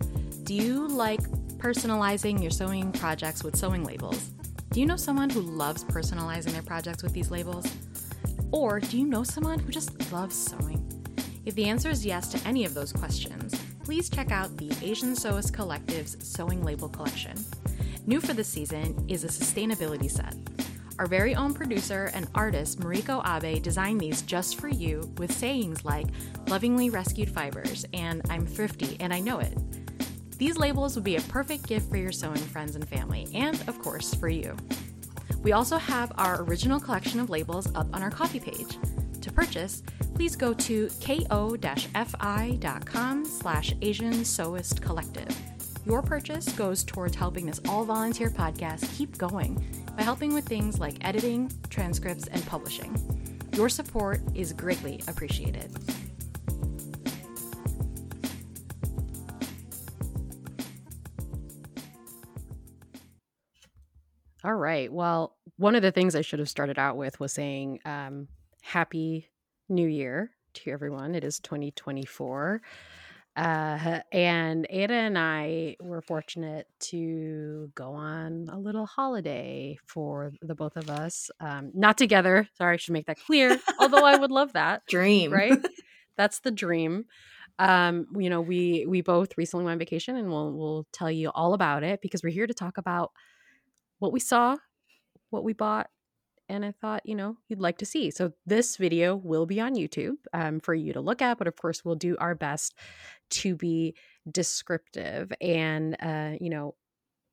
[0.43, 1.21] Do you like
[1.57, 4.31] personalizing your sewing projects with sewing labels?
[4.71, 7.65] Do you know someone who loves personalizing their projects with these labels?
[8.51, 10.83] Or do you know someone who just loves sewing?
[11.45, 15.13] If the answer is yes to any of those questions, please check out the Asian
[15.13, 17.37] Sewist Collective's Sewing Label Collection.
[18.07, 20.33] New for this season is a sustainability set.
[20.97, 25.83] Our very own producer and artist Mariko Abe designed these just for you with sayings
[25.83, 26.07] like
[26.47, 29.57] lovingly rescued fibers and I'm thrifty and I know it.
[30.37, 33.77] These labels would be a perfect gift for your sewing friends and family, and of
[33.81, 34.55] course, for you.
[35.41, 38.77] We also have our original collection of labels up on our Ko-fi page.
[39.19, 39.83] To purchase,
[40.15, 41.25] please go to ko-fi.com
[43.25, 45.56] slash Asian Sewist Collective.
[45.87, 50.97] Your purchase goes towards helping this all-volunteer podcast keep going by helping with things like
[50.99, 52.93] editing, transcripts, and publishing.
[53.53, 55.71] Your support is greatly appreciated.
[64.43, 64.91] All right.
[64.91, 68.27] Well, one of the things I should have started out with was saying um,
[68.61, 69.29] happy
[69.69, 71.15] new year to everyone.
[71.15, 72.61] It is 2024.
[73.37, 80.55] Uh, and Ada and I were fortunate to go on a little holiday for the
[80.55, 81.29] both of us.
[81.39, 82.49] Um, not together.
[82.57, 83.59] Sorry, I should make that clear.
[83.79, 84.87] Although I would love that.
[84.87, 85.31] Dream.
[85.31, 85.53] Right?
[86.17, 87.05] That's the dream.
[87.59, 91.29] Um, you know, we we both recently went on vacation and we'll we'll tell you
[91.29, 93.11] all about it because we're here to talk about
[93.99, 94.57] what we saw,
[95.29, 95.89] what we bought,
[96.49, 98.11] and I thought, you know, you'd like to see.
[98.11, 101.55] So this video will be on YouTube um, for you to look at, but of
[101.55, 102.75] course, we'll do our best
[103.29, 103.95] to be
[104.29, 105.31] descriptive.
[105.41, 106.75] And uh, you know,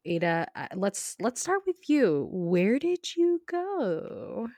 [0.04, 2.28] Ada, uh, let's let's start with you.
[2.30, 4.48] Where did you go?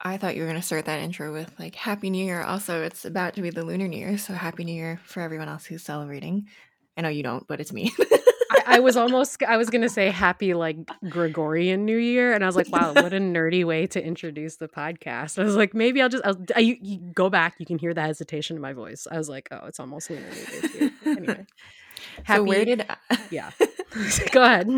[0.00, 2.42] I thought you were going to start that intro with like Happy New Year.
[2.42, 5.48] Also, it's about to be the Lunar New Year, so Happy New Year for everyone
[5.48, 6.48] else who's celebrating.
[6.96, 7.92] I know you don't, but it's me.
[8.66, 10.76] I, was almost I was gonna say happy like
[11.08, 14.68] Gregorian New Year, and I was like, wow, what a nerdy way to introduce the
[14.68, 15.38] podcast.
[15.38, 17.94] I was like, maybe I'll just I'll, I, you, you go back, you can hear
[17.94, 19.06] the hesitation in my voice.
[19.10, 20.92] I was like, oh, it's almost Lunar New Year.
[21.04, 21.46] Anyway,
[22.24, 23.50] happy, so where did I, yeah?
[24.32, 24.68] go ahead.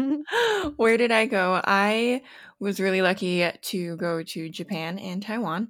[0.76, 1.60] Where did I go?
[1.64, 2.22] I
[2.60, 5.68] was really lucky to go to Japan and Taiwan.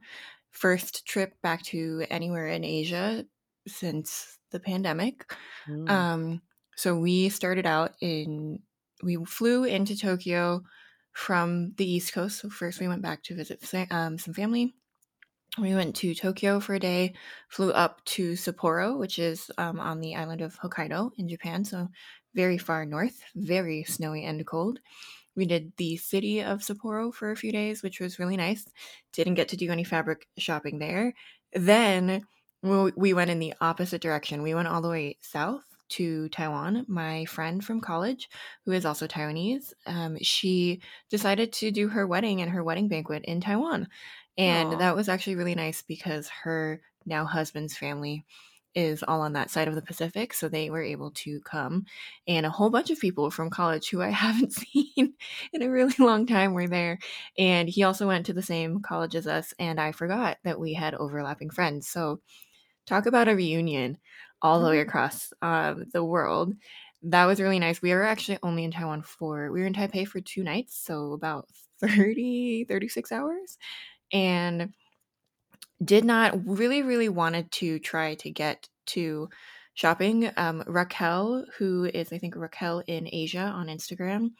[0.50, 3.24] First trip back to anywhere in Asia
[3.66, 5.32] since the pandemic.
[5.68, 5.90] Mm.
[5.90, 6.42] Um,
[6.78, 8.60] so we started out in
[9.02, 10.62] we flew into Tokyo
[11.12, 12.38] from the East Coast.
[12.38, 13.60] So first we went back to visit
[13.90, 14.74] um, some family.
[15.60, 17.14] We went to Tokyo for a day,
[17.48, 21.88] flew up to Sapporo, which is um, on the island of Hokkaido in Japan, so
[22.36, 24.78] very far north, very snowy and cold.
[25.34, 28.64] We did the city of Sapporo for a few days, which was really nice.
[29.12, 31.14] Didn't get to do any fabric shopping there.
[31.52, 32.24] Then
[32.62, 34.42] we went in the opposite direction.
[34.42, 36.84] We went all the way south to Taiwan.
[36.88, 38.28] My friend from college,
[38.64, 43.24] who is also Taiwanese, um, she decided to do her wedding and her wedding banquet
[43.24, 43.88] in Taiwan.
[44.36, 44.78] And Aww.
[44.78, 48.24] that was actually really nice because her now husband's family
[48.74, 50.32] is all on that side of the Pacific.
[50.32, 51.86] So they were able to come.
[52.26, 55.14] And a whole bunch of people from college who I haven't seen
[55.52, 56.98] in a really long time were there.
[57.36, 59.52] And he also went to the same college as us.
[59.58, 61.88] And I forgot that we had overlapping friends.
[61.88, 62.20] So
[62.86, 63.98] talk about a reunion
[64.42, 64.88] all the way mm-hmm.
[64.88, 66.54] across um, the world.
[67.02, 67.80] That was really nice.
[67.80, 70.76] We were actually only in Taiwan for, we were in Taipei for two nights.
[70.76, 71.48] So about
[71.80, 73.58] 30, 36 hours.
[74.12, 74.72] And
[75.84, 79.28] did not really, really wanted to try to get to
[79.78, 80.28] shopping.
[80.36, 84.32] Um, Raquel, who is, I think, Raquel in Asia on Instagram,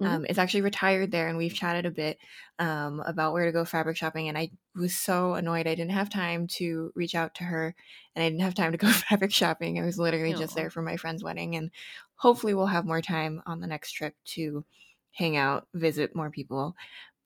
[0.00, 0.06] mm-hmm.
[0.06, 1.28] um, is actually retired there.
[1.28, 2.16] And we've chatted a bit
[2.58, 4.30] um, about where to go fabric shopping.
[4.30, 7.74] And I was so annoyed I didn't have time to reach out to her
[8.14, 9.78] and I didn't have time to go fabric shopping.
[9.78, 10.38] I was literally Aww.
[10.38, 11.56] just there for my friend's wedding.
[11.56, 11.72] And
[12.14, 14.64] hopefully we'll have more time on the next trip to
[15.12, 16.74] hang out, visit more people.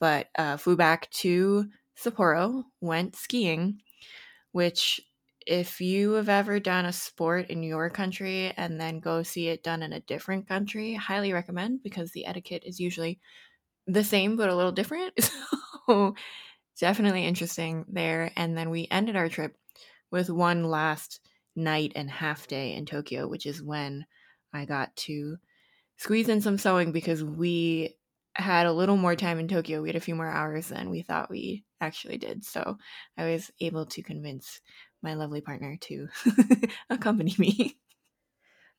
[0.00, 3.78] But uh, flew back to Sapporo, went skiing,
[4.50, 5.00] which
[5.46, 9.62] if you have ever done a sport in your country and then go see it
[9.62, 13.20] done in a different country, highly recommend because the etiquette is usually
[13.86, 15.14] the same but a little different.
[15.88, 16.14] So
[16.78, 18.32] definitely interesting there.
[18.36, 19.56] And then we ended our trip
[20.10, 21.20] with one last
[21.56, 24.06] night and half day in Tokyo, which is when
[24.52, 25.36] I got to
[25.96, 27.96] squeeze in some sewing because we
[28.34, 29.82] had a little more time in Tokyo.
[29.82, 32.44] We had a few more hours than we thought we actually did.
[32.44, 32.78] So
[33.16, 34.60] I was able to convince
[35.02, 36.08] my lovely partner to
[36.90, 37.78] accompany me.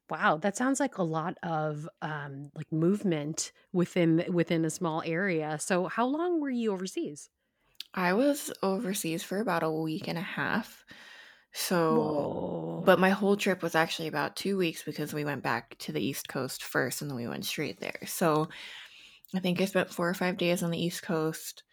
[0.09, 5.57] Wow, that sounds like a lot of um, like movement within within a small area.
[5.57, 7.29] So, how long were you overseas?
[7.93, 10.85] I was overseas for about a week and a half.
[11.53, 12.85] So, Whoa.
[12.85, 16.01] but my whole trip was actually about two weeks because we went back to the
[16.01, 17.99] East Coast first and then we went straight there.
[18.07, 18.47] So,
[19.35, 21.63] I think I spent four or five days on the East Coast,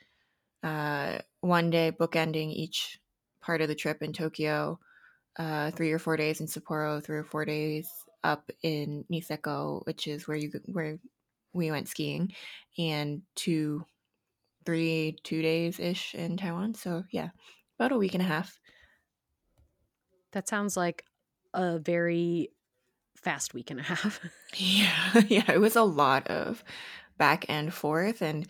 [0.62, 3.00] uh, one day bookending each
[3.48, 4.78] part of the trip in Tokyo,
[5.38, 7.88] uh, three or four days in Sapporo, three or four days
[8.22, 10.98] up in Niseko, which is where you where
[11.54, 12.34] we went skiing,
[12.76, 13.86] and two,
[14.66, 16.74] three, two days ish in Taiwan.
[16.74, 17.30] So yeah,
[17.78, 18.60] about a week and a half.
[20.32, 21.06] That sounds like
[21.54, 22.50] a very
[23.16, 24.20] fast week and a half.
[24.56, 26.62] yeah, yeah, it was a lot of
[27.16, 28.20] back and forth.
[28.20, 28.46] And,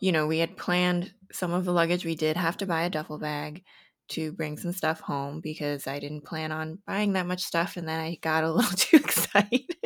[0.00, 2.04] you know, we had planned some of the luggage.
[2.04, 3.64] We did have to buy a duffel bag
[4.08, 7.76] to bring some stuff home because I didn't plan on buying that much stuff.
[7.76, 9.76] And then I got a little too uh, excited.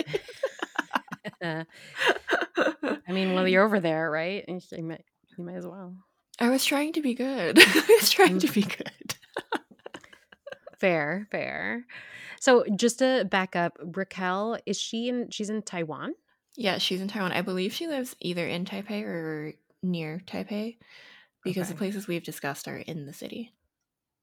[1.42, 4.44] I mean, well, you're over there, right?
[4.48, 5.04] You might,
[5.36, 5.94] you might as well.
[6.38, 7.58] I was trying to be good.
[7.60, 8.60] I was trying to mm-hmm.
[8.60, 9.14] be good.
[10.78, 11.84] fair, fair.
[12.40, 16.14] So just to back up, Raquel, is she in she's in Taiwan?
[16.56, 17.32] Yeah, she's in Taiwan.
[17.32, 20.78] I believe she lives either in Taipei or near Taipei
[21.44, 21.72] because okay.
[21.72, 23.52] the places we've discussed are in the city.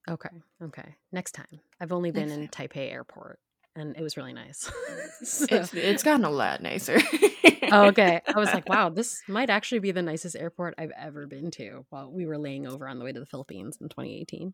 [0.07, 0.29] Okay.
[0.61, 0.95] Okay.
[1.11, 1.59] Next time.
[1.79, 2.67] I've only been Next in time.
[2.67, 3.39] Taipei airport
[3.79, 4.69] and it was really nice.
[5.23, 5.45] so.
[5.49, 6.99] It's it's gotten a lot nicer.
[7.71, 8.21] oh, okay.
[8.27, 11.85] I was like, wow, this might actually be the nicest airport I've ever been to
[11.89, 14.47] while we were laying over on the way to the Philippines in 2018.
[14.47, 14.53] It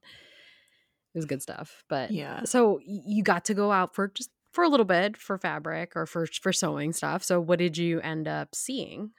[1.17, 1.83] was good stuff.
[1.89, 2.43] But yeah.
[2.43, 6.05] So you got to go out for just for a little bit for fabric or
[6.05, 7.23] for for sewing stuff.
[7.23, 9.11] So what did you end up seeing?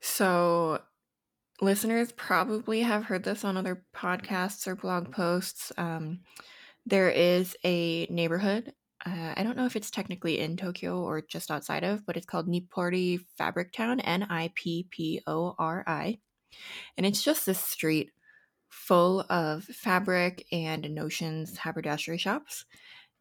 [0.00, 0.80] So
[1.60, 5.72] listeners probably have heard this on other podcasts or blog posts.
[5.76, 6.20] Um,
[6.86, 8.72] there is a neighborhood.
[9.04, 12.26] Uh, I don't know if it's technically in Tokyo or just outside of, but it's
[12.26, 16.18] called Nippori Fabric Town, N I P P O R I.
[16.96, 18.10] And it's just this street
[18.68, 22.64] full of fabric and notions haberdashery shops.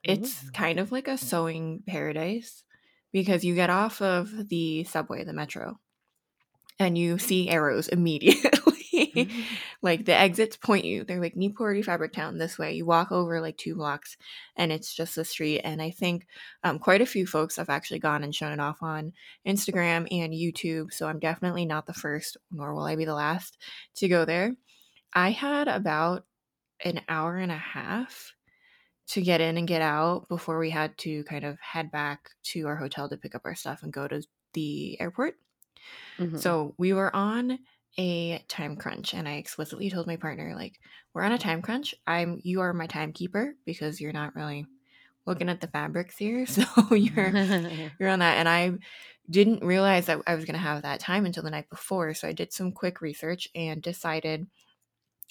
[0.03, 2.63] It's kind of like a sewing paradise
[3.11, 5.79] because you get off of the subway, the metro,
[6.79, 8.73] and you see arrows immediately.
[8.97, 9.41] Mm-hmm.
[9.81, 11.03] like the exits point you.
[11.03, 12.73] They're like Nippori Fabric Town this way.
[12.73, 14.17] You walk over like two blocks
[14.55, 15.61] and it's just a street.
[15.63, 16.25] And I think
[16.63, 19.13] um, quite a few folks have actually gone and shown it off on
[19.45, 20.91] Instagram and YouTube.
[20.93, 23.57] So I'm definitely not the first, nor will I be the last
[23.95, 24.55] to go there.
[25.13, 26.25] I had about
[26.83, 28.33] an hour and a half
[29.09, 32.67] to get in and get out before we had to kind of head back to
[32.67, 34.21] our hotel to pick up our stuff and go to
[34.53, 35.35] the airport.
[36.17, 36.41] Mhm.
[36.41, 37.59] So we were on
[37.97, 40.79] a time crunch and I explicitly told my partner like
[41.13, 41.95] we're on a time crunch.
[42.05, 44.67] I'm you are my timekeeper because you're not really
[45.25, 46.45] looking at the fabrics here.
[46.47, 47.37] So you're
[47.99, 48.73] you're on that and I
[49.29, 52.13] didn't realize that I was going to have that time until the night before.
[52.13, 54.47] So I did some quick research and decided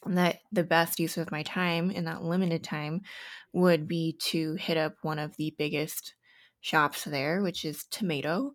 [0.06, 3.00] that the best use of my time in that limited time
[3.52, 6.14] would be to hit up one of the biggest
[6.60, 8.54] shops there, which is Tomato.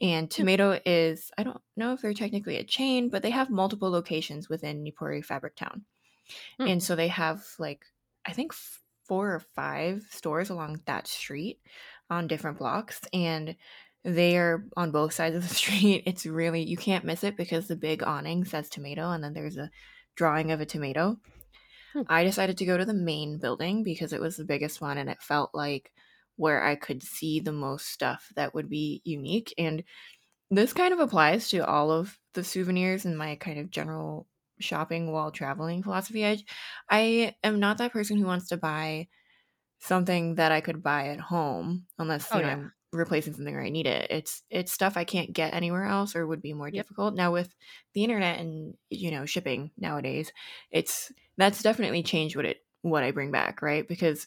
[0.00, 3.90] And Tomato is, I don't know if they're technically a chain, but they have multiple
[3.90, 5.84] locations within Nippori Fabric Town.
[6.58, 6.66] Hmm.
[6.66, 7.84] And so they have like,
[8.24, 11.60] I think f- four or five stores along that street
[12.08, 13.00] on different blocks.
[13.12, 13.56] And
[14.02, 16.04] they are on both sides of the street.
[16.06, 19.58] It's really, you can't miss it because the big awning says tomato and then there's
[19.58, 19.70] a
[20.16, 21.18] drawing of a tomato.
[21.92, 22.02] Hmm.
[22.08, 25.10] I decided to go to the main building because it was the biggest one and
[25.10, 25.92] it felt like
[26.40, 29.54] where I could see the most stuff that would be unique.
[29.58, 29.84] And
[30.50, 34.28] this kind of applies to all of the souvenirs and my kind of general
[34.60, 36.26] shopping while traveling philosophy.
[36.26, 36.44] I,
[36.90, 39.08] I am not that person who wants to buy
[39.78, 42.56] something that I could buy at home unless Oh, you know yeah.
[42.56, 44.10] I'm replacing something where I need it.
[44.10, 46.86] It's it's stuff I can't get anywhere else or would be more Yep.
[46.86, 47.14] difficult.
[47.14, 47.54] Now with
[47.94, 50.32] the internet and you know shipping nowadays,
[50.70, 53.86] it's that's definitely changed what it what I bring back, right?
[53.86, 54.26] Because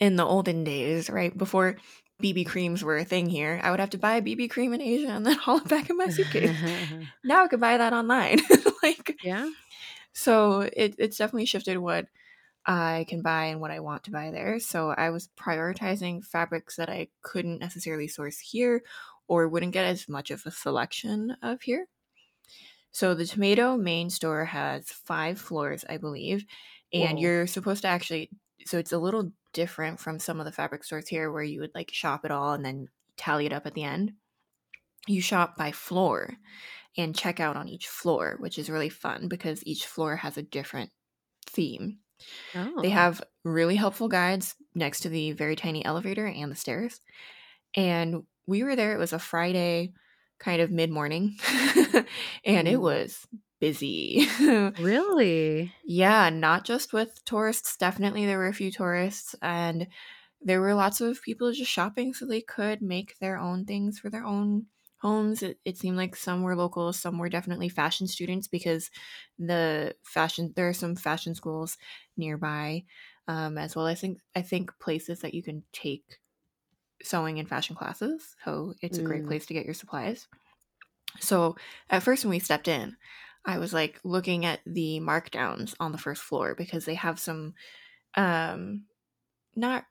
[0.00, 1.76] in the olden days, right, before
[2.22, 4.82] BB creams were a thing here, I would have to buy a BB cream in
[4.82, 6.56] Asia and then haul it back in my suitcase.
[7.24, 8.40] now I could buy that online.
[8.82, 9.48] like yeah.
[10.12, 12.06] so it, it's definitely shifted what
[12.66, 14.60] I can buy and what I want to buy there.
[14.60, 18.82] So I was prioritizing fabrics that I couldn't necessarily source here
[19.26, 21.86] or wouldn't get as much of a selection of here.
[22.90, 26.44] So the tomato main store has five floors, I believe,
[26.92, 27.22] and Whoa.
[27.22, 28.30] you're supposed to actually
[28.68, 31.72] so it's a little different from some of the fabric stores here where you would
[31.74, 34.12] like shop it all and then tally it up at the end.
[35.06, 36.36] You shop by floor
[36.96, 40.42] and check out on each floor, which is really fun because each floor has a
[40.42, 40.90] different
[41.46, 42.00] theme.
[42.54, 42.82] Oh.
[42.82, 47.00] They have really helpful guides next to the very tiny elevator and the stairs.
[47.76, 49.92] And we were there, it was a Friday,
[50.38, 51.36] kind of mid morning,
[52.44, 52.80] and it Mm.
[52.80, 53.26] was
[53.60, 54.26] busy.
[54.76, 55.74] really.
[55.82, 57.76] yeah, not just with tourists.
[57.76, 59.88] Definitely, there were a few tourists, and
[60.42, 64.10] there were lots of people just shopping so they could make their own things for
[64.10, 64.66] their own
[64.98, 65.42] homes.
[65.42, 68.90] It, it seemed like some were local, some were definitely fashion students because
[69.38, 71.78] the fashion there are some fashion schools
[72.16, 72.84] nearby,
[73.28, 73.86] um, as well.
[73.86, 76.20] I think I think places that you can take
[77.02, 78.36] sewing and fashion classes.
[78.44, 79.26] So it's a great Mm.
[79.26, 80.28] place to get your supplies.
[81.20, 81.56] So
[81.90, 82.96] at first, when we stepped in,
[83.48, 87.54] I was like looking at the markdowns on the first floor because they have some,
[88.14, 88.84] um,
[89.56, 89.84] not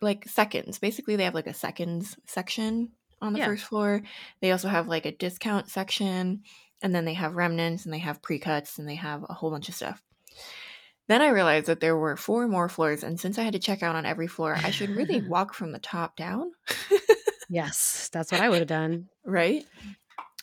[0.00, 0.78] like seconds.
[0.78, 3.46] Basically, they have like a seconds section on the Yeah.
[3.46, 4.02] first floor.
[4.40, 6.42] They also have like a discount section,
[6.82, 9.68] and then they have remnants and they have pre-cuts and they have a whole bunch
[9.68, 10.00] of stuff.
[11.08, 13.82] Then I realized that there were four more floors, and since I had to check
[13.82, 16.52] out on every floor, I should really walk from the top down,
[17.50, 19.08] Yes, that's what I would have done.
[19.24, 19.64] right?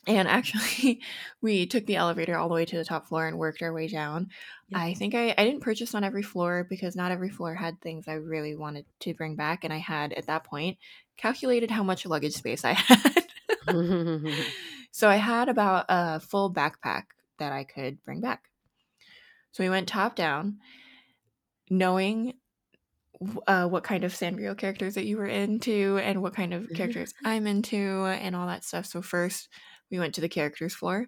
[0.08, 1.02] And actually,
[1.42, 3.88] we took the elevator all the way to the top floor and worked our way
[3.88, 4.30] down.
[4.70, 4.82] Yep.
[4.82, 8.08] I think I, I didn't purchase on every floor because not every floor had things
[8.08, 9.64] I really wanted to bring back.
[9.64, 10.78] And I had, at that point,
[11.18, 13.28] calculated how much luggage space I had.
[14.92, 17.04] so I had about a full backpack
[17.38, 18.46] that I could bring back.
[19.52, 20.60] So we went top down,
[21.70, 22.36] knowing
[23.46, 27.14] uh, what kind of Sanrio characters that you were into and what kind of characters
[27.24, 28.86] I'm into and all that stuff.
[28.86, 29.50] So first,
[29.92, 31.08] we went to the characters floor,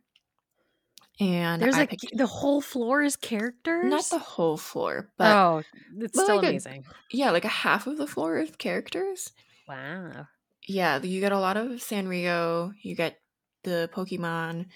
[1.20, 3.86] and There's I like picked the whole floor is characters.
[3.86, 5.64] not the whole floor, but oh,
[5.98, 6.86] it's but still like a- amazing.
[7.12, 9.32] yeah, like a half of the floor is characters.
[9.68, 10.28] Wow.
[10.68, 12.72] Yeah, you get a lot of Sanrio.
[12.82, 13.20] You get
[13.64, 14.68] the Pokemon,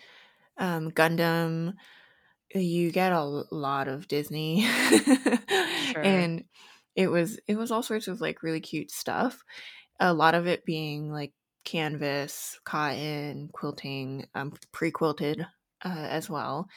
[0.57, 1.73] um, Gundam.
[2.53, 4.61] You get a lot of Disney,
[5.91, 6.01] Sure.
[6.03, 6.43] and
[6.95, 9.43] it was it was all sorts of like really cute stuff.
[9.99, 11.33] A lot of it being like
[11.67, 15.41] canvas, cotton, quilting, um, pre-quilted
[15.84, 16.69] uh, as well,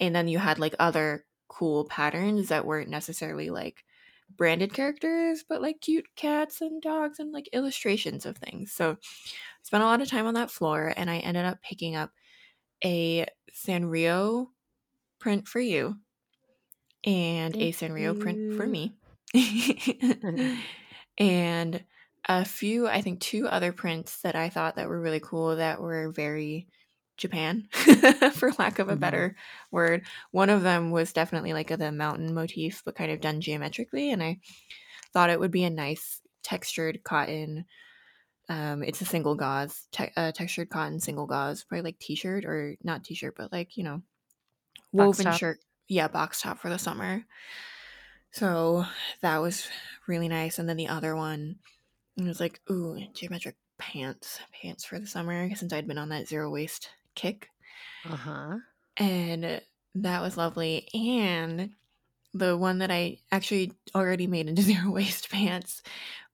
[0.00, 3.84] and then you had like other cool patterns that weren't necessarily like
[4.36, 8.72] branded characters, but like cute cats and dogs and like illustrations of things.
[8.72, 8.96] So I
[9.62, 12.12] spent a lot of time on that floor and I ended up picking up
[12.84, 14.48] a Sanrio
[15.18, 15.96] print for you
[17.04, 18.94] and a Thank Sanrio print for me.
[21.18, 21.84] and
[22.26, 25.80] a few, I think two other prints that I thought that were really cool that
[25.80, 26.68] were very
[27.16, 27.68] Japan,
[28.34, 28.96] for lack of a Mhm.
[28.96, 29.36] better
[29.72, 30.06] word.
[30.30, 34.10] One of them was definitely like a, the mountain motif, but kind of done geometrically,
[34.12, 34.40] and I
[35.12, 37.66] thought it would be a nice textured cotton
[38.48, 42.76] Um, it's a single gauze, te- uh, textured cotton single gauze, probably like t-shirt or
[42.82, 44.02] not t-shirt, but like you know,
[44.92, 45.42] woven top.
[45.42, 45.60] shirt.
[45.88, 47.24] Yeah, box top for the summer.
[48.32, 48.84] So
[49.22, 49.68] that was
[50.06, 50.58] really nice.
[50.58, 51.60] And then the other one,
[52.26, 56.28] it was like, ooh, geometric pants, pants for the summer, since I'd been on that
[56.28, 57.48] zero waste kick.
[58.04, 58.56] Uh huh.
[58.96, 59.60] And
[59.94, 60.88] that was lovely.
[60.94, 61.70] And
[62.34, 65.82] the one that I actually already made into zero waste pants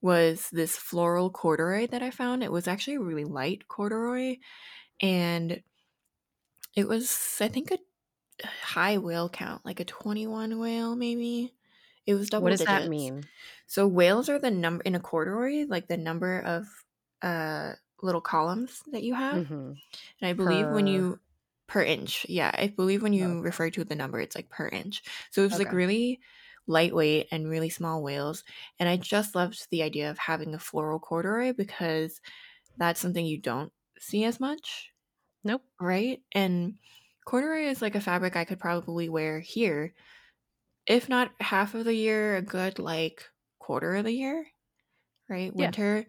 [0.00, 2.42] was this floral corduroy that I found.
[2.42, 4.36] It was actually a really light corduroy.
[5.00, 5.62] And
[6.74, 7.78] it was, I think, a
[8.46, 11.54] high wale count, like a 21 wale, maybe.
[12.06, 12.64] It was double What does digits.
[12.64, 13.30] that mean?
[13.66, 16.66] So wales are the number in a corduroy, like the number of
[17.22, 19.44] uh little columns that you have.
[19.46, 19.74] hmm
[20.20, 21.20] And I believe when you
[21.68, 23.42] per inch, yeah, I believe when you Okay.
[23.42, 25.02] refer to the number, it's like per inch.
[25.30, 26.20] So it was like really
[26.66, 28.44] lightweight and really small wales.
[28.78, 32.20] And I just loved the idea of having a floral corduroy because
[32.78, 34.92] that's something you don't see as much,
[35.44, 35.64] Nope.
[35.80, 36.22] right?
[36.32, 36.78] And
[37.26, 39.94] corduroy is like a fabric I could probably wear here,
[40.86, 43.24] if not half of the year, a good like
[43.58, 44.46] quarter of the year,
[45.28, 45.52] right?
[45.54, 45.66] Yeah.
[45.66, 46.06] Winter.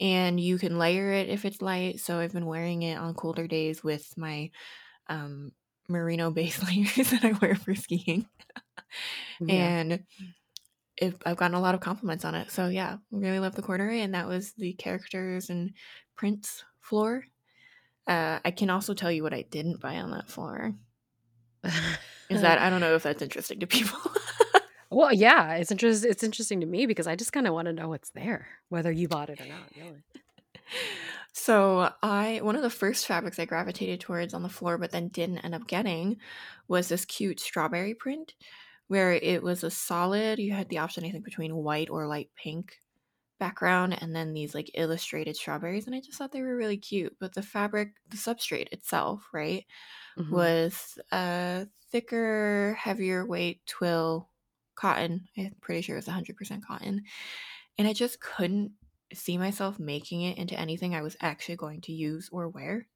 [0.00, 2.00] And you can layer it if it's light.
[2.00, 4.50] So I've been wearing it on colder days with my
[5.08, 5.52] um,
[5.88, 8.26] merino base layers that I wear for skiing.
[9.40, 9.54] Yeah.
[9.54, 10.04] And
[10.96, 12.50] it, I've gotten a lot of compliments on it.
[12.50, 14.00] So yeah, really love the corduroy.
[14.00, 15.72] And that was the characters and
[16.16, 17.24] prints floor.
[18.06, 20.74] Uh, I can also tell you what I didn't buy on that floor.
[22.30, 23.98] Is that I don't know if that's interesting to people.
[24.90, 26.04] well, yeah, it's interest.
[26.04, 28.92] It's interesting to me because I just kind of want to know what's there, whether
[28.92, 29.70] you bought it or not.
[29.76, 30.02] Really.
[31.32, 35.08] so I one of the first fabrics I gravitated towards on the floor, but then
[35.08, 36.18] didn't end up getting,
[36.68, 38.34] was this cute strawberry print,
[38.88, 40.38] where it was a solid.
[40.38, 42.78] You had the option, I think, between white or light pink
[43.38, 47.16] background, and then these like illustrated strawberries, and I just thought they were really cute.
[47.20, 49.66] But the fabric, the substrate itself, right,
[50.16, 50.48] Mhm.
[50.48, 54.30] was a thicker, heavier weight twill
[54.76, 55.28] cotton.
[55.38, 57.04] I'm pretty sure it was 100% cotton.
[57.78, 58.72] And I just couldn't
[59.14, 62.88] see myself making it into anything I was actually going to use or wear.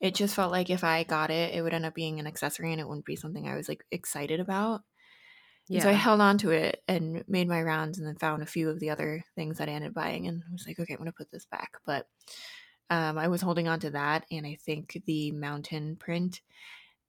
[0.00, 2.70] It just felt like if I got it, it would end up being an accessory
[2.72, 4.82] and it wouldn't be something I was like excited about.
[5.72, 8.46] And so I held on to it and made my rounds and then found a
[8.46, 10.98] few of the other things that I ended up buying and was like, okay, I'm
[10.98, 11.72] going to put this back.
[11.84, 12.08] But
[12.90, 16.40] um, I was holding on to that and I think the mountain print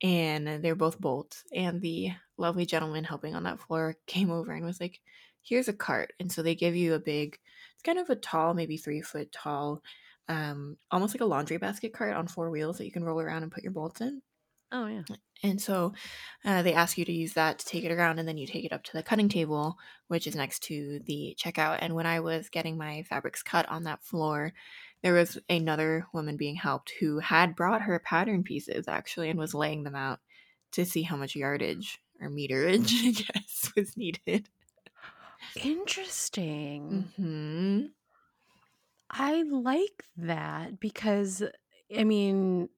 [0.01, 1.43] and they're both bolts.
[1.53, 5.01] And the lovely gentleman helping on that floor came over and was like,
[5.41, 6.13] here's a cart.
[6.19, 7.39] And so they give you a big,
[7.73, 9.81] it's kind of a tall, maybe three foot tall,
[10.27, 13.43] um, almost like a laundry basket cart on four wheels that you can roll around
[13.43, 14.21] and put your bolts in.
[14.71, 15.03] Oh yeah.
[15.41, 15.93] And so
[16.43, 18.65] uh, they ask you to use that to take it around, and then you take
[18.65, 21.77] it up to the cutting table, which is next to the checkout.
[21.81, 24.53] And when I was getting my fabrics cut on that floor,
[25.01, 29.53] there was another woman being helped who had brought her pattern pieces actually and was
[29.53, 30.19] laying them out
[30.73, 34.49] to see how much yardage or meterage, I guess, was needed.
[35.61, 37.13] Interesting.
[37.17, 37.93] hmm
[39.09, 41.43] I like that because
[41.95, 42.69] I mean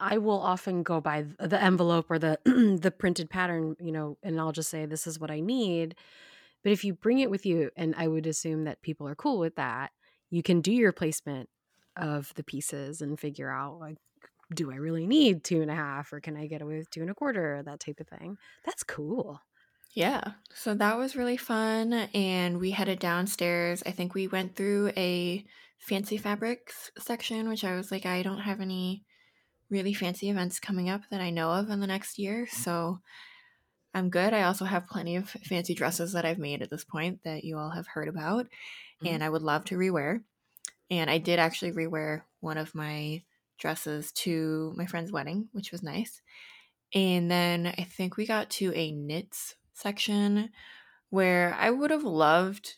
[0.00, 2.38] I will often go by the envelope or the
[2.80, 5.94] the printed pattern, you know, and I'll just say this is what I need.
[6.62, 9.38] But if you bring it with you, and I would assume that people are cool
[9.38, 9.92] with that,
[10.30, 11.48] you can do your placement
[11.96, 13.96] of the pieces and figure out like,
[14.52, 17.02] do I really need two and a half, or can I get away with two
[17.02, 18.36] and a quarter, or that type of thing.
[18.64, 19.40] That's cool.
[19.92, 20.32] Yeah.
[20.54, 21.92] So that was really fun.
[21.92, 23.82] And we headed downstairs.
[23.84, 25.44] I think we went through a
[25.78, 29.04] fancy fabrics section, which I was like, I don't have any
[29.70, 32.46] really fancy events coming up that I know of in the next year.
[32.46, 32.62] Mm-hmm.
[32.62, 32.98] So
[33.94, 34.32] I'm good.
[34.32, 37.58] I also have plenty of fancy dresses that I've made at this point that you
[37.58, 39.06] all have heard about mm-hmm.
[39.06, 40.22] and I would love to rewear.
[40.90, 43.22] And I did actually rewear one of my
[43.58, 46.20] dresses to my friend's wedding, which was nice.
[46.94, 50.50] And then I think we got to a knits section
[51.10, 52.74] where I would have loved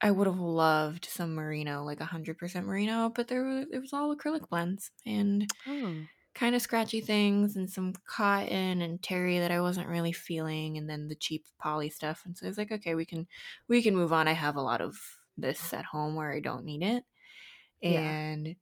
[0.00, 4.14] I would have loved some merino, like 100% merino, but there was it was all
[4.14, 5.94] acrylic blends and Oh.
[6.34, 10.88] Kind of scratchy things and some cotton and terry that I wasn't really feeling and
[10.90, 13.26] then the cheap poly stuff and so I was like okay we can
[13.68, 14.28] we can move on.
[14.28, 14.98] I have a lot of
[15.36, 17.04] this at home where I don't need it.
[17.86, 18.16] Yeah.
[18.22, 18.56] and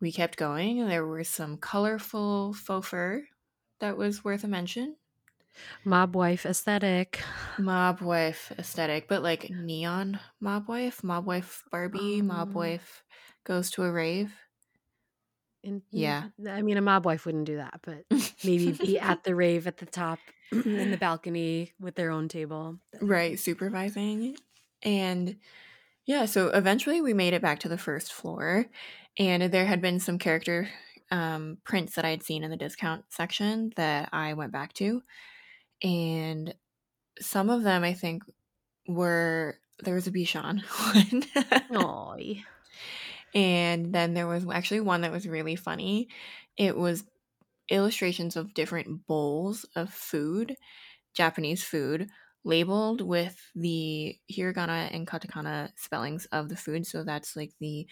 [0.00, 3.26] we kept going there were some colorful faux fur
[3.80, 4.96] that was worth a mention.
[5.84, 7.20] Mob wife aesthetic.
[7.56, 13.04] mob wife aesthetic but like neon mob wife mob wife Barbie mob Um, wife
[13.44, 14.34] goes to a rave
[15.64, 16.24] And Yeah.
[16.48, 18.04] I mean, a mob wife wouldn't do that, but
[18.42, 20.20] maybe be at the rave at the top
[20.52, 22.78] in the balcony with their own table.
[23.00, 24.36] right supervising
[24.82, 25.36] and
[26.06, 28.66] Yeah, so eventually we made it back to the first floor,
[29.18, 30.70] and there had been some character
[31.10, 35.02] um, prints that I had seen in the discount section that I went back to.
[35.82, 36.54] And
[37.20, 38.24] some of them I think
[38.88, 40.62] were there was a Bichon
[40.94, 41.24] one.
[43.34, 46.08] And then there was actually one that was really funny.
[46.56, 47.04] It was
[47.70, 50.56] illustrations of different bowls of food,
[51.14, 52.10] Japanese food,
[52.44, 56.86] labeled with the hiragana and katakana spellings of the food.
[56.86, 57.88] So that's like the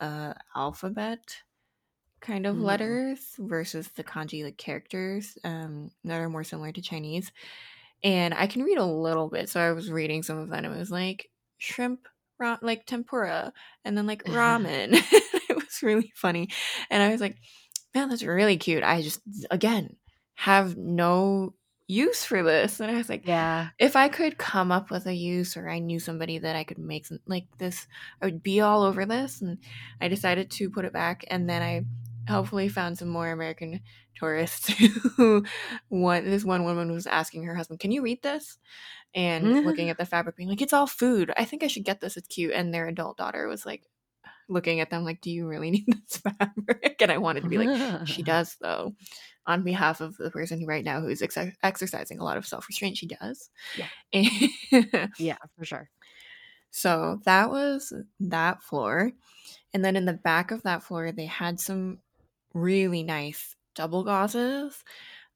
[0.00, 1.42] uh, alphabet
[2.20, 2.60] kind of Mhm.
[2.60, 7.32] letters versus the kanji like characters um, that are more similar to Chinese.
[8.02, 10.64] And I can read a little bit, so I was reading some of that.
[10.64, 12.08] And it was like shrimp,
[12.42, 13.52] ra- like tempura,
[13.84, 14.90] and then like ramen.
[15.48, 16.48] it was really funny,
[16.90, 17.36] and I was like,
[17.94, 19.20] "Man, that's really cute." I just
[19.50, 19.96] again
[20.34, 21.54] have no
[21.92, 23.68] use for this, and I was like, yeah.
[23.78, 26.78] if I could come up with a use or I knew somebody that I could
[26.78, 27.86] make some, like this,
[28.20, 29.40] I would be all over this.
[29.40, 29.58] And
[30.00, 31.24] I decided to put it back.
[31.28, 31.84] And then I
[32.30, 33.80] hopefully found some more American
[34.16, 34.68] tourists
[35.16, 35.44] who
[35.88, 38.58] what this one woman was asking her husband, Can you read this?
[39.14, 39.90] And looking mm-hmm.
[39.90, 41.32] at the fabric, being like, It's all food.
[41.36, 42.16] I think I should get this.
[42.16, 42.52] It's cute.
[42.52, 43.82] And their adult daughter was like
[44.48, 46.96] looking at them like, Do you really need this fabric?
[47.00, 48.94] And I wanted to be like, She does though
[49.46, 52.96] on behalf of the person who right now who's ex- exercising a lot of self-restraint
[52.96, 55.06] she does Yeah.
[55.18, 55.90] Yeah, for sure.
[56.70, 59.12] so that was that floor
[59.74, 61.98] and then in the back of that floor they had some
[62.54, 64.74] really nice double gauzes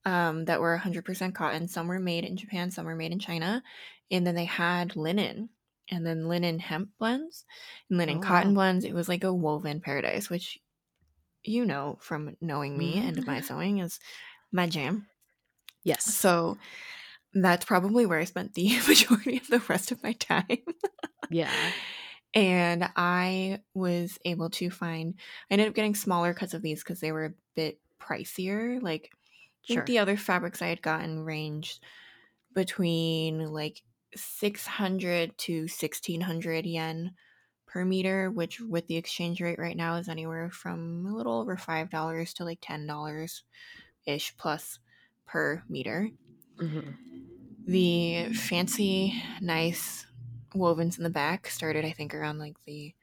[0.07, 3.63] um, that were 100% cotton some were made in japan some were made in china
[4.11, 5.51] and then they had linen
[5.91, 7.45] and then linen hemp blends
[7.91, 8.55] and linen Oh, cotton wow.
[8.55, 10.59] blends it was like a woven paradise which
[11.45, 14.01] you know from knowing me and my sewing is
[14.53, 15.07] my jam
[15.85, 16.05] Yes.
[16.05, 16.57] so
[17.35, 20.59] that's probably where I spent the majority of the rest of my time.
[21.31, 21.53] yeah.
[22.35, 25.15] And I was able to find,
[25.51, 28.83] I ended up getting smaller cuts of these because they were a bit pricier.
[28.83, 29.11] Like,
[29.67, 29.87] Sure.
[29.87, 31.85] the other fabrics I had gotten ranged
[32.55, 33.83] between like
[34.17, 37.15] 600 to 1600 yen
[37.67, 41.57] per meter, which with the exchange rate right now is anywhere from a little over
[41.57, 43.45] $5 to like $10
[44.07, 44.81] ish plus
[45.27, 46.11] per meter.
[46.59, 46.97] Mhm.
[47.67, 50.07] The fancy, nice
[50.55, 52.95] wovens in the back started, I think, around like the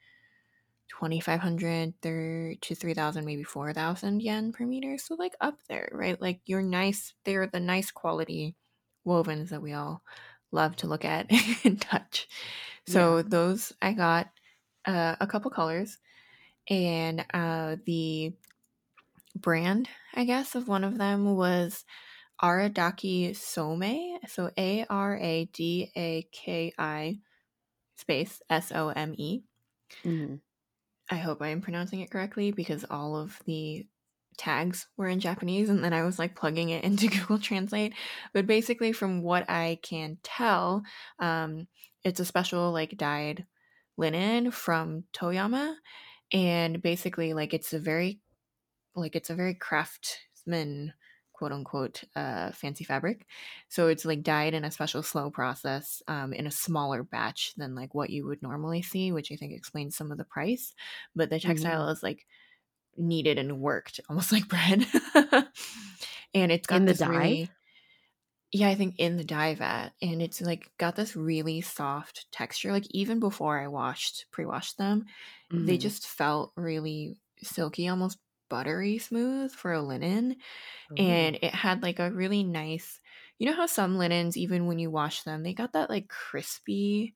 [0.98, 6.20] 2500 to 3000 maybe 4000 yen per meter so like up there right?
[6.20, 8.56] Like you're nice they're the nice quality
[9.06, 10.02] wovens that we all
[10.52, 11.26] love to look at
[11.64, 12.28] and touch.
[12.86, 14.30] So those i got
[14.86, 15.98] uh, a couple colors
[16.68, 18.34] and uh, the
[19.36, 21.84] brand i guess of one of them was
[22.42, 23.82] aradaki some
[24.28, 24.80] so a-r-a-d-a-k-i
[27.96, 29.44] space s-o-m-e
[30.04, 30.43] Mhm.
[31.14, 33.86] I hope I am pronouncing it correctly because all of the
[34.36, 37.94] tags were in Japanese and then I was like plugging it into Google Translate.
[38.32, 40.82] But basically, from what I can tell,
[41.20, 41.68] um,
[42.02, 43.46] it's a special like dyed
[43.96, 45.76] linen from Toyama.
[46.32, 48.18] And basically, like it's a very
[48.96, 50.94] like it's a very craftsman
[51.34, 53.26] quote unquote uh, fancy fabric
[53.68, 57.74] so it's like dyed in a special slow process um, in a smaller batch than
[57.74, 60.74] like what you would normally see which i think explains some of the price
[61.14, 62.26] but the textile is like
[62.96, 64.86] kneaded and worked almost like bread
[66.34, 67.04] and it's got In the dye?
[67.06, 67.54] really
[68.52, 72.72] yeah i think in the dye vat and it's like got this really soft texture
[72.72, 75.04] like even before i washed pre-washed them
[75.56, 75.78] they Mhm.
[75.78, 78.18] just felt really silky almost
[78.48, 80.36] buttery smooth for a linen
[80.92, 80.96] Ooh.
[80.96, 83.00] and it had like a really nice
[83.38, 87.14] you know how some linens even when you wash them they got that like crispy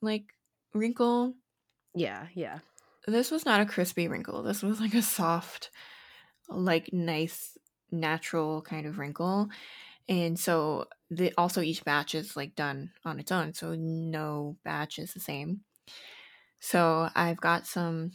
[0.00, 0.24] like
[0.72, 1.34] wrinkle
[1.96, 2.58] yeah, yeah.
[3.06, 5.70] this was not a crispy wrinkle this was like a soft
[6.48, 7.56] like nice
[7.90, 9.48] natural kind of wrinkle
[10.08, 14.98] and so the also each batch is like done on its own so no batch
[14.98, 15.60] is the same
[16.58, 18.10] so i've got some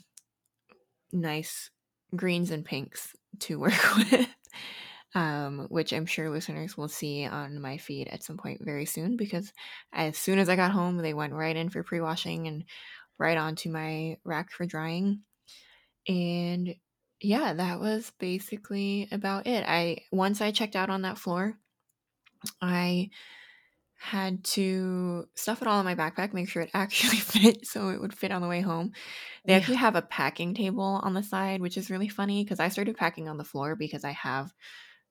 [1.12, 1.72] nice
[2.16, 4.28] greens and pinks to work with
[5.16, 9.18] um, which i'm sure listeners will see on my feed at some point very soon
[9.18, 9.52] because
[9.94, 12.64] as soon as i got home they went right in for pre-washing and
[13.20, 15.22] right onto my rack for drying.
[16.08, 16.74] And
[17.22, 19.66] yeah that was basically about it.
[19.68, 21.58] I once i checked out on that floor
[22.62, 23.10] i
[24.02, 28.00] had to stuff it all in my backpack, make sure it actually fit so it
[28.00, 28.94] would fit on the way home.
[29.46, 29.58] They yeah.
[29.58, 32.98] actually have a packing table on the side, which is really funny because I started
[32.98, 34.54] packing on the floor because I have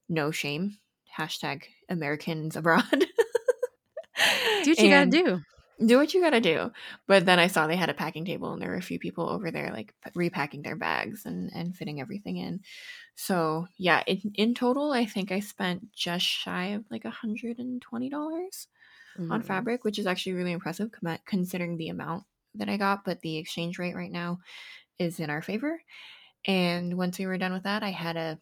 [0.09, 0.79] no shame.
[1.17, 2.85] Hashtag Americans abroad.
[2.91, 5.41] do what you and gotta do.
[5.87, 6.73] Do what you gotta do.
[7.07, 9.29] But then I saw they had a packing table and there were a few people
[9.29, 12.61] over there like repacking their bags and, and fitting everything in.
[13.17, 18.67] So yeah, in, in total, I think I spent just shy of like $120
[19.19, 19.33] mm-hmm.
[19.33, 20.91] on fabric, which is actually really impressive
[21.27, 23.05] considering the amount that I got.
[23.05, 24.39] But the exchange rate right now
[24.99, 25.81] is in our favor.
[26.47, 28.39] And once we were done with that, I had a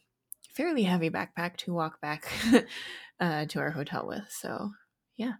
[0.54, 2.30] fairly heavy backpack to walk back
[3.20, 4.24] uh, to our hotel with.
[4.30, 4.70] So
[5.16, 5.34] yeah.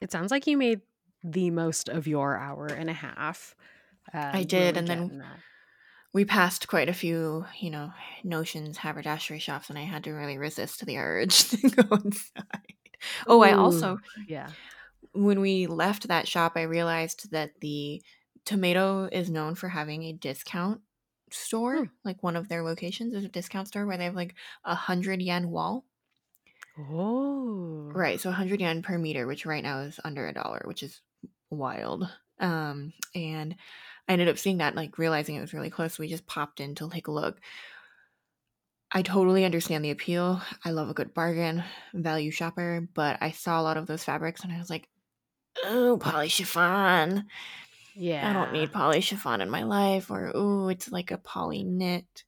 [0.00, 0.80] It sounds like you made
[1.22, 3.54] the most of your hour and a half.
[4.12, 5.38] Um, I did, and then that.
[6.12, 7.90] we passed quite a few, you know,
[8.22, 12.74] notions haberdashery shops, and I had to really resist the urge to go inside.
[13.26, 13.98] Oh, Ooh, I also,
[14.28, 14.48] yeah,
[15.12, 18.02] when we left that shop, I realized that the
[18.44, 20.80] tomato is known for having a discount
[21.30, 21.84] store, hmm.
[22.04, 24.34] like one of their locations is a discount store where they have like
[24.64, 25.84] a hundred yen wall.
[26.78, 28.20] Oh, right.
[28.20, 31.00] So a hundred yen per meter, which right now is under a dollar, which is
[31.50, 32.08] wild.
[32.40, 33.54] Um, and
[34.08, 35.94] I ended up seeing that, like realizing it was really close.
[35.94, 37.40] So we just popped in to take a look.
[38.96, 40.40] I totally understand the appeal.
[40.64, 44.44] I love a good bargain, value shopper, but I saw a lot of those fabrics
[44.44, 44.88] and I was like,
[45.64, 47.26] oh, poly chiffon.
[47.96, 48.30] Yeah.
[48.30, 52.24] I don't need poly chiffon in my life, or oh, it's like a poly knit.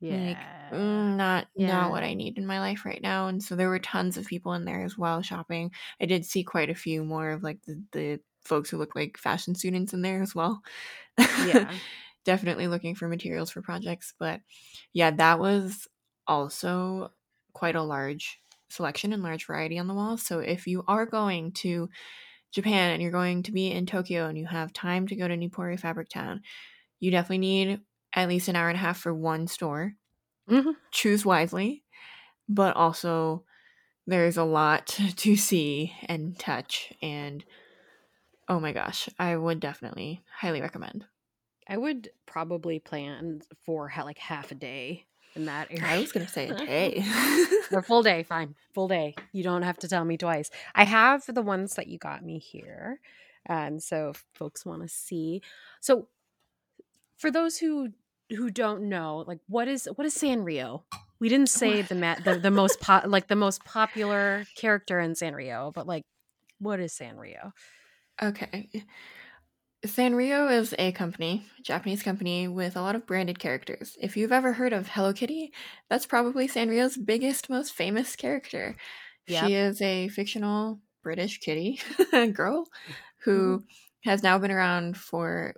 [0.00, 0.26] Yeah.
[0.26, 1.68] Like, mm, not yeah.
[1.68, 3.28] not what I need in my life right now.
[3.28, 5.72] And so there were tons of people in there as well shopping.
[6.00, 9.16] I did see quite a few more of like the, the folks who look like
[9.18, 10.60] fashion students in there as well.
[11.18, 11.70] Yeah.
[12.24, 14.14] Definitely looking for materials for projects.
[14.18, 14.40] But
[14.92, 15.86] yeah, that was
[16.26, 17.12] also
[17.52, 18.38] quite a large
[18.70, 20.16] selection and large variety on the wall.
[20.16, 21.88] So if you are going to
[22.52, 25.36] Japan and you're going to be in Tokyo and you have time to go to
[25.36, 26.42] Nippori Fabric Town,
[27.00, 27.80] you definitely need
[28.14, 29.94] at least an hour and a half for one store.
[30.50, 30.70] Mm-hmm.
[30.92, 31.84] Choose wisely,
[32.48, 33.44] but also
[34.06, 37.44] there's a lot to see and touch and
[38.48, 41.04] oh my gosh, I would definitely highly recommend.
[41.68, 45.04] I would probably plan for like half a day
[45.34, 45.84] in that area.
[45.86, 47.04] I was gonna say a day.
[47.72, 48.54] a full day, fine.
[48.74, 49.14] Full day.
[49.32, 50.50] You don't have to tell me twice.
[50.74, 53.00] I have the ones that you got me here.
[53.46, 55.42] And so if folks want to see.
[55.80, 56.08] So
[57.16, 57.90] for those who
[58.30, 60.82] who don't know, like what is what is Sanrio?
[61.20, 65.12] We didn't say the ma- the, the most po- like the most popular character in
[65.12, 66.02] Sanrio, but like
[66.58, 67.52] what is Sanrio?
[68.20, 68.68] Okay.
[69.86, 73.96] Sanrio is a company, a Japanese company with a lot of branded characters.
[74.00, 75.52] If you've ever heard of Hello Kitty,
[75.88, 78.76] that's probably Sanrio's biggest, most famous character.
[79.28, 79.46] Yep.
[79.46, 81.80] She is a fictional British kitty
[82.32, 82.66] girl
[83.18, 84.10] who mm-hmm.
[84.10, 85.54] has now been around for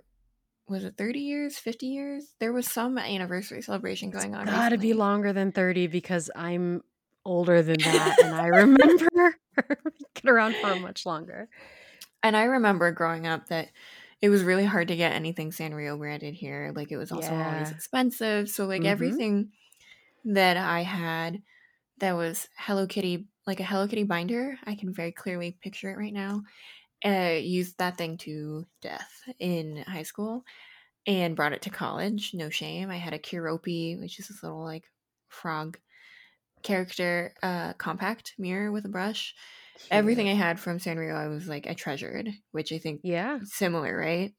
[0.67, 4.87] was it 30 years 50 years there was some anniversary celebration going on gotta recently.
[4.87, 6.81] be longer than 30 because i'm
[7.25, 9.35] older than that and i remember
[10.13, 11.49] get around for much longer
[12.23, 13.69] and I remember growing up that
[14.21, 16.71] it was really hard to get anything Sanrio branded here.
[16.75, 17.53] Like it was also yeah.
[17.53, 18.49] always expensive.
[18.49, 18.91] So like mm-hmm.
[18.91, 19.51] everything
[20.25, 21.41] that I had
[21.99, 25.97] that was Hello Kitty, like a Hello Kitty binder, I can very clearly picture it
[25.97, 26.43] right now.
[27.03, 30.43] Uh, used that thing to death in high school
[31.07, 32.31] and brought it to college.
[32.35, 32.91] No shame.
[32.91, 34.83] I had a Keroppi, which is this little like
[35.29, 35.79] frog
[36.61, 39.33] character uh, compact mirror with a brush
[39.89, 43.97] everything I had from Sanrio, I was like I treasured, which I think yeah similar,
[43.97, 44.33] right?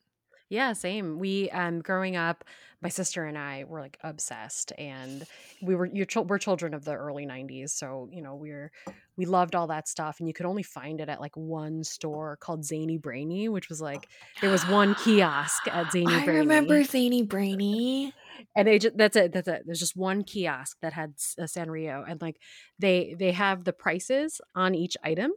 [0.49, 1.19] Yeah, same.
[1.19, 2.45] We um growing up,
[2.83, 5.25] my sister and I were like obsessed, and
[5.63, 8.71] we were you're we're children of the early '90s, so you know we're
[9.17, 12.37] we loved all that stuff, and you could only find it at like one store
[12.37, 14.09] called Zany Brainy, which was like
[14.43, 16.39] there was one kiosk at Zany I Brainy.
[16.39, 18.13] I remember Zany Brainy
[18.57, 19.63] and they just that's it that's it.
[19.67, 22.37] There's just one kiosk that had a sanrio and like
[22.79, 25.33] they they have the prices on each item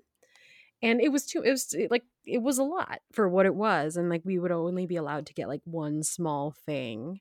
[0.82, 3.98] and it was too it was like it was a lot for what it was
[3.98, 7.20] and like we would only be allowed to get like one small thing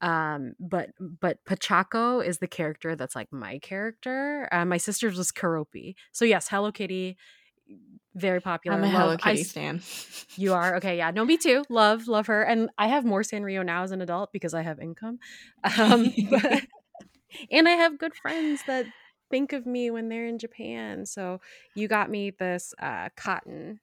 [0.00, 5.32] um but but Pochacco is the character that's like my character uh, my sister's was
[5.32, 7.16] Keroppi so yes hello kitty
[8.14, 8.76] very popular.
[8.76, 9.80] I'm a Hello Kitty I, stan.
[10.36, 11.10] You are okay, yeah.
[11.10, 11.64] No, me too.
[11.68, 14.80] Love, love her, and I have more Sanrio now as an adult because I have
[14.80, 15.18] income,
[15.78, 16.62] um, but,
[17.50, 18.86] and I have good friends that
[19.30, 21.06] think of me when they're in Japan.
[21.06, 21.40] So
[21.74, 23.80] you got me this uh, cotton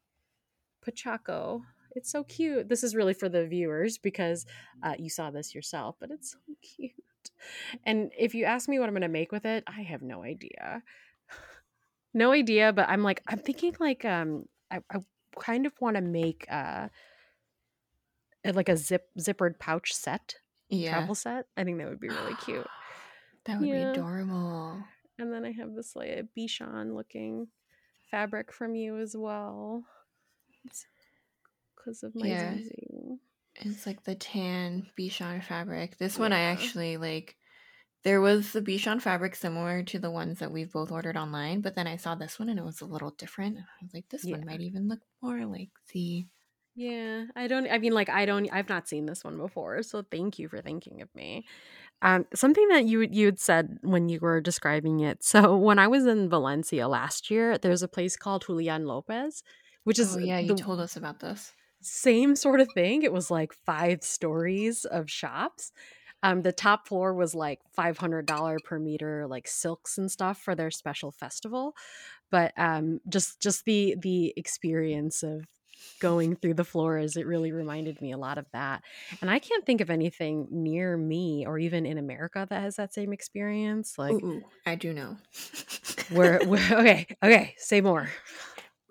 [0.85, 1.61] Pochacco.
[1.95, 2.69] It's so cute.
[2.69, 4.45] This is really for the viewers because
[4.83, 6.93] uh, you saw this yourself, but it's so cute.
[7.83, 10.23] And if you ask me what I'm going to make with it, I have no
[10.23, 10.83] idea
[12.13, 14.99] no idea, but I'm like, I'm thinking like, um, I, I
[15.39, 16.89] kind of want to make uh,
[18.45, 20.35] like a zip zippered pouch set,
[20.69, 20.91] yeah.
[20.91, 21.45] travel set.
[21.57, 22.67] I think that would be really cute.
[23.45, 23.93] that would yeah.
[23.93, 24.83] be adorable.
[25.17, 27.47] And then I have this like a Bichon looking
[28.09, 29.83] fabric from you as well.
[31.75, 32.55] because of my Yeah.
[33.55, 35.97] It's like the tan Bichon fabric.
[35.97, 37.35] This one I actually like.
[38.03, 41.75] There was the Bichon fabric similar to the ones that we've both ordered online, but
[41.75, 43.57] then I saw this one and it was a little different.
[43.57, 46.27] I was like, this one might even look more like the.
[46.75, 47.67] Yeah, I don't.
[47.69, 48.47] I mean, like, I don't.
[48.53, 51.45] I've not seen this one before, so thank you for thinking of me.
[52.03, 55.23] Um, something that you you had said when you were describing it.
[55.25, 59.43] So when I was in Valencia last year, there's a place called Julian Lopez,
[59.85, 61.53] which is Oh yeah, you the told us about this.
[61.81, 63.03] same sort of thing.
[63.03, 65.71] It was like five stories of shops.
[66.21, 70.39] Um, the top floor was like five hundred dollar per meter, like silks and stuff
[70.41, 71.75] for their special festival.
[72.29, 75.45] But um, just just the the experience of
[75.99, 78.83] going through the floors, it really reminded me a lot of that.
[79.21, 82.93] And I can't think of anything near me or even in America that has that
[82.93, 83.97] same experience.
[83.97, 85.17] Like Ooh, ooh, I do know.
[86.09, 88.09] where, where okay, okay, say more.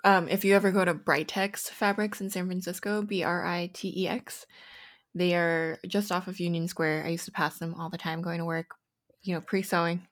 [0.04, 3.92] Um, if you ever go to Britex Fabrics in San Francisco, B R I T
[3.96, 4.46] E X,
[5.14, 7.04] they are just off of Union Square.
[7.04, 8.66] I used to pass them all the time going to work,
[9.22, 10.06] you know, pre sewing.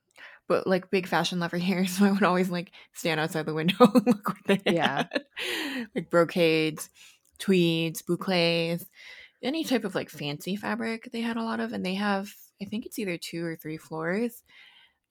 [0.48, 3.76] But like big fashion lover here, so I would always like stand outside the window
[3.94, 5.04] and look what they Yeah.
[5.10, 5.24] had.
[5.94, 6.88] like brocades,
[7.38, 8.86] tweeds, boucles,
[9.42, 11.72] any type of like fancy fabric they had a lot of.
[11.72, 12.32] And they have,
[12.62, 14.42] I think it's either two or three floors.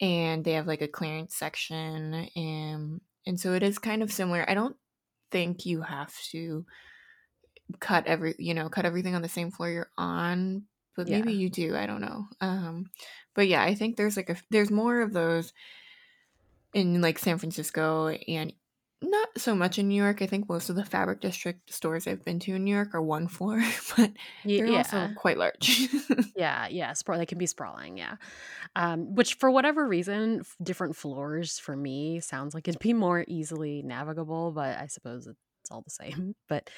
[0.02, 2.30] And they have like a clearance section.
[2.36, 4.50] And and so it is kind of similar.
[4.50, 4.78] I don't
[5.32, 6.66] think you have to
[7.80, 10.64] cut every you know cut everything on the same floor you're on
[10.96, 11.40] but maybe Yeah.
[11.40, 12.86] you do i don't know um
[13.34, 15.52] but yeah i think there's like a there's more of those
[16.74, 18.54] in like san francisco and
[19.02, 22.24] not so much in new york i think most of the fabric district stores i've
[22.26, 23.62] been to in new york are one floor
[23.98, 24.12] but
[24.44, 24.78] they're yeah.
[24.78, 25.88] also quite large
[26.38, 27.18] Yeah, yeah, sprawl.
[27.18, 27.98] They can be sprawling.
[27.98, 28.16] Yeah,
[28.76, 33.24] um, which for whatever reason, f- different floors for me sounds like it'd be more
[33.26, 34.52] easily navigable.
[34.52, 36.36] But I suppose it's all the same.
[36.50, 36.70] But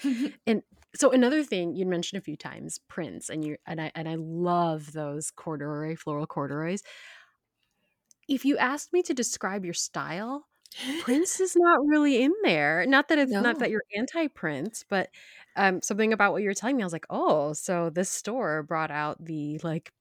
[0.45, 0.61] and
[0.95, 4.15] so another thing you mentioned a few times, prints, and you and I and I
[4.15, 6.83] love those corduroy floral corduroys.
[8.27, 10.47] If you asked me to describe your style,
[11.01, 12.85] Prints is not really in there.
[12.87, 15.09] Not that it's not that you're anti prints, but
[15.55, 18.63] um, something about what you were telling me, I was like, oh, so this store
[18.63, 19.91] brought out the like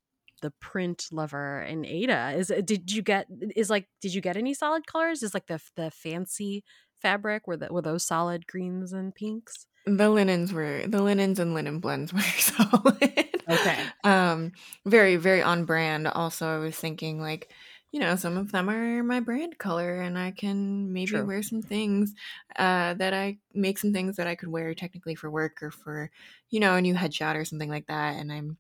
[0.42, 2.32] the print lover and Ada.
[2.36, 3.26] Is did you get
[3.56, 5.22] is like did you get any solid colors?
[5.22, 6.64] Is like the the fancy
[7.00, 9.66] fabric were the were those solid greens and pinks?
[9.86, 13.92] The linens were the linens and linen blends were solid Okay.
[14.04, 14.52] um
[14.84, 17.52] very very on brand also i was thinking like
[17.92, 21.22] you know some of them are my brand color and i can maybe True.
[21.22, 22.14] wear some things
[22.56, 26.10] uh that i make some things that i could wear technically for work or for
[26.50, 28.58] you know a new headshot or something like that and i'm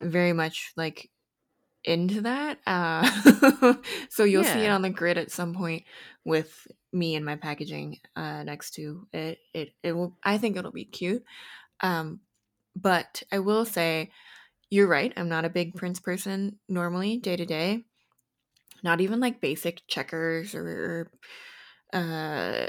[0.00, 1.10] very much like
[1.84, 3.74] into that uh
[4.08, 5.84] so you'll see it on the grid at some point
[6.24, 9.38] with me and my packaging uh next to it.
[9.52, 11.24] It it will i think it'll be cute
[11.80, 12.20] um
[12.74, 14.10] but i will say
[14.70, 17.84] you're right i'm not a big prints person normally day to day.
[18.82, 21.10] Not even like basic checkers or
[21.92, 22.66] uh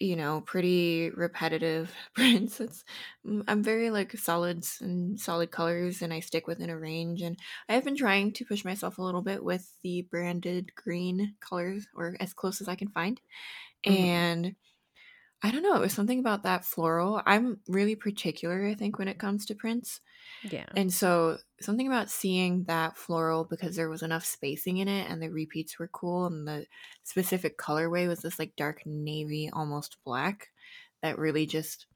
[0.00, 2.84] you know pretty repetitive prints it's
[3.26, 7.38] mm, i'm very like solids and solid colors and i stick within a range and
[7.68, 11.86] i have been trying to push myself a little bit with the branded green colors
[11.94, 13.20] or as close as i can find
[13.86, 14.24] Mhm.
[14.24, 14.56] and
[15.42, 19.08] i don't know it was something about that floral i'm really particular i think when
[19.08, 20.00] it comes to prints
[20.42, 20.76] Yeah.
[20.76, 25.22] and so something about seeing that floral because there was enough spacing in it and
[25.22, 26.66] the repeats were cool and the
[27.04, 30.48] specific colorway was this like dark navy almost black
[31.02, 31.86] that really just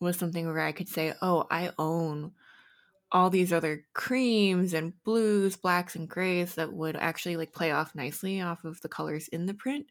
[0.00, 2.34] was something where I could say, "Oh, I own
[3.12, 7.94] all these other creams and blues, blacks and grays that would actually like play off
[7.94, 9.90] nicely off of the colors in the print."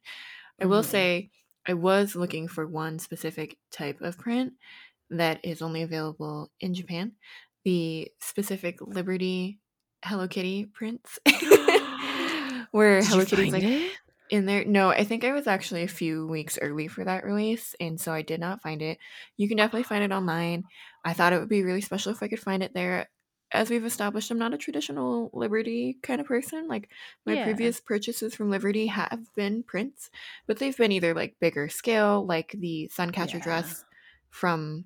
[0.62, 0.84] I will Mhm.
[0.84, 1.32] say
[1.68, 4.56] I was looking for one specific type of print
[5.12, 7.16] that is only available in Japan.
[7.66, 9.60] The specific Liberty
[10.04, 11.20] Hello Kitty prints.
[12.72, 13.92] Where Did Hello Kitty's like it?
[14.30, 14.66] in there.
[14.66, 18.14] No, I think I was actually a few weeks early for that release, and so
[18.14, 19.00] I did not find it.
[19.38, 20.66] You can definitely find it online.
[21.04, 23.10] I thought it would be really special if I could find it there.
[23.52, 26.68] As we've established, I'm not a traditional Liberty kind of person.
[26.68, 26.90] Like
[27.26, 27.44] my Yeah.
[27.44, 30.10] previous purchases from Liberty have been prints,
[30.48, 33.40] but they've been either like bigger scale, like the Suncatcher Yeah.
[33.40, 33.86] dress
[34.30, 34.86] from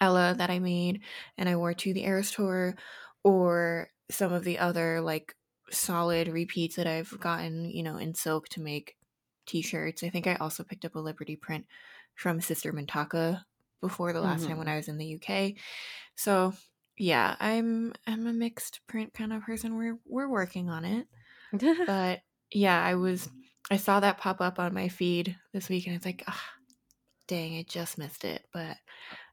[0.00, 1.02] Ella that I made
[1.38, 2.74] and I wore to the Eras tour,
[3.24, 5.34] or some of the other like
[5.70, 8.96] solid repeats that I've gotten, you know, in silk to make
[9.46, 10.02] t-shirts.
[10.02, 11.66] I think I also picked up a Liberty print
[12.14, 13.44] from Sister Mintaka
[13.80, 14.68] before the last time when Mhm.
[14.68, 15.56] I was in the UK.
[16.16, 16.54] So
[16.98, 19.76] yeah, I'm I'm a mixed print kind of person.
[19.76, 21.08] We're we're working on it.
[21.86, 22.22] But
[22.52, 23.28] yeah, I was
[23.70, 26.44] I saw that pop up on my feed this week and it's like, ah,
[27.28, 28.46] dang, I just missed it.
[28.52, 28.78] But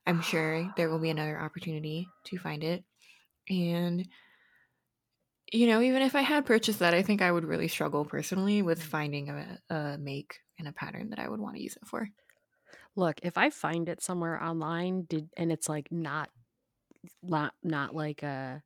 [0.06, 2.84] I'm sure there will be another opportunity to find it.
[3.50, 4.08] And
[5.52, 8.64] you know, even if I had purchased that, I think I would really struggle personally
[8.64, 8.84] with mm.
[8.84, 12.10] finding a, a make and a pattern that I would want to use it for.
[12.96, 16.30] Look, if I find it somewhere online, did and it's like not
[17.22, 18.64] not not like a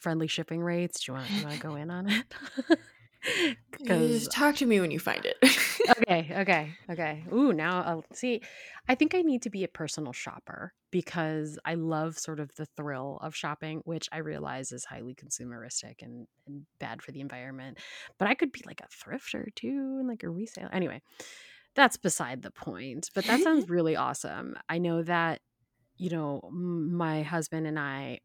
[0.00, 2.34] friendly shipping rates, do you want, you want to go in on it?
[3.70, 5.36] Because talk to me when you find it.
[6.00, 7.24] okay, okay, okay.
[7.32, 8.42] Ooh, now I'll see.
[8.88, 12.66] I think I need to be a personal shopper because I love sort of the
[12.76, 17.78] thrill of shopping, which I realize is highly consumeristic and, and bad for the environment.
[18.18, 20.68] But I could be like a thrifter too, and like a resale.
[20.72, 21.00] Anyway,
[21.74, 23.10] that's beside the point.
[23.14, 24.56] But that sounds really awesome.
[24.68, 25.40] I know that,
[25.96, 28.20] you know, my husband and I,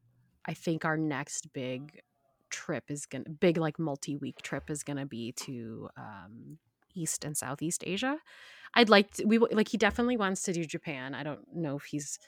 [0.46, 2.00] I think our next big
[2.54, 6.60] trip is gonna big like multi-week trip is gonna be to um
[6.96, 8.20] east and southeast asia.
[8.76, 11.16] I'd like to, we like he definitely wants to do japan.
[11.16, 12.20] I don't know if he's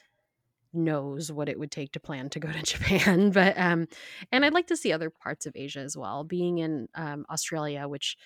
[0.72, 3.86] knows what it would take to plan to go to japan but um
[4.30, 7.88] and i'd like to see other parts of asia as well being in um australia
[7.88, 8.18] which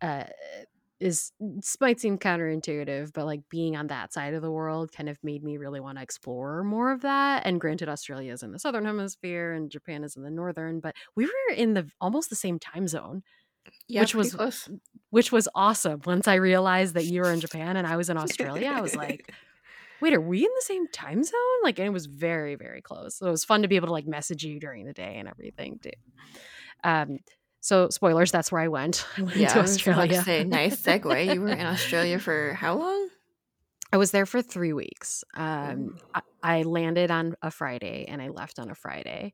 [0.00, 0.24] uh
[1.04, 1.32] is
[1.82, 5.44] might seem counterintuitive, but like being on that side of the world kind of made
[5.44, 7.44] me really want to explore more of that.
[7.44, 10.94] And granted, Australia is in the southern hemisphere and Japan is in the northern, but
[11.14, 13.22] we were in the almost the same time zone.
[13.86, 14.70] Yeah, which was close.
[15.10, 16.00] which was awesome.
[16.06, 18.96] Once I realized that you were in Japan and I was in Australia, I was
[18.96, 19.30] like,
[20.00, 21.62] wait, are we in the same time zone?
[21.62, 23.18] Like, and it was very, very close.
[23.18, 25.28] So it was fun to be able to like message you during the day and
[25.28, 25.90] everything too.
[26.82, 27.18] Um,
[27.64, 29.06] so spoilers, that's where I went.
[29.16, 30.22] I went yeah, to Australia.
[30.22, 31.24] say, nice segue.
[31.34, 33.08] You were in Australia for how long?
[33.90, 35.24] I was there for three weeks.
[35.34, 39.32] Um, I, I landed on a Friday and I left on a Friday.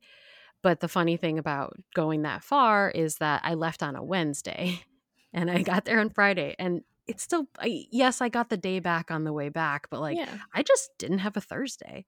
[0.62, 4.80] But the funny thing about going that far is that I left on a Wednesday
[5.32, 6.54] and I got there on Friday.
[6.56, 10.00] And it's still, I, yes, I got the day back on the way back, but
[10.00, 10.38] like yeah.
[10.54, 12.06] I just didn't have a Thursday.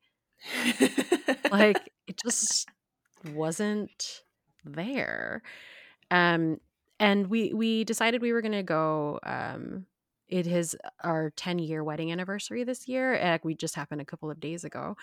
[1.51, 2.69] like it just
[3.25, 4.23] wasn't
[4.65, 5.43] there.
[6.13, 6.59] Um,
[7.01, 9.19] and we we decided we were going to go.
[9.25, 9.87] Um,
[10.29, 13.17] it is our 10 year wedding anniversary this year.
[13.17, 14.97] Uh, we just happened a couple of days ago,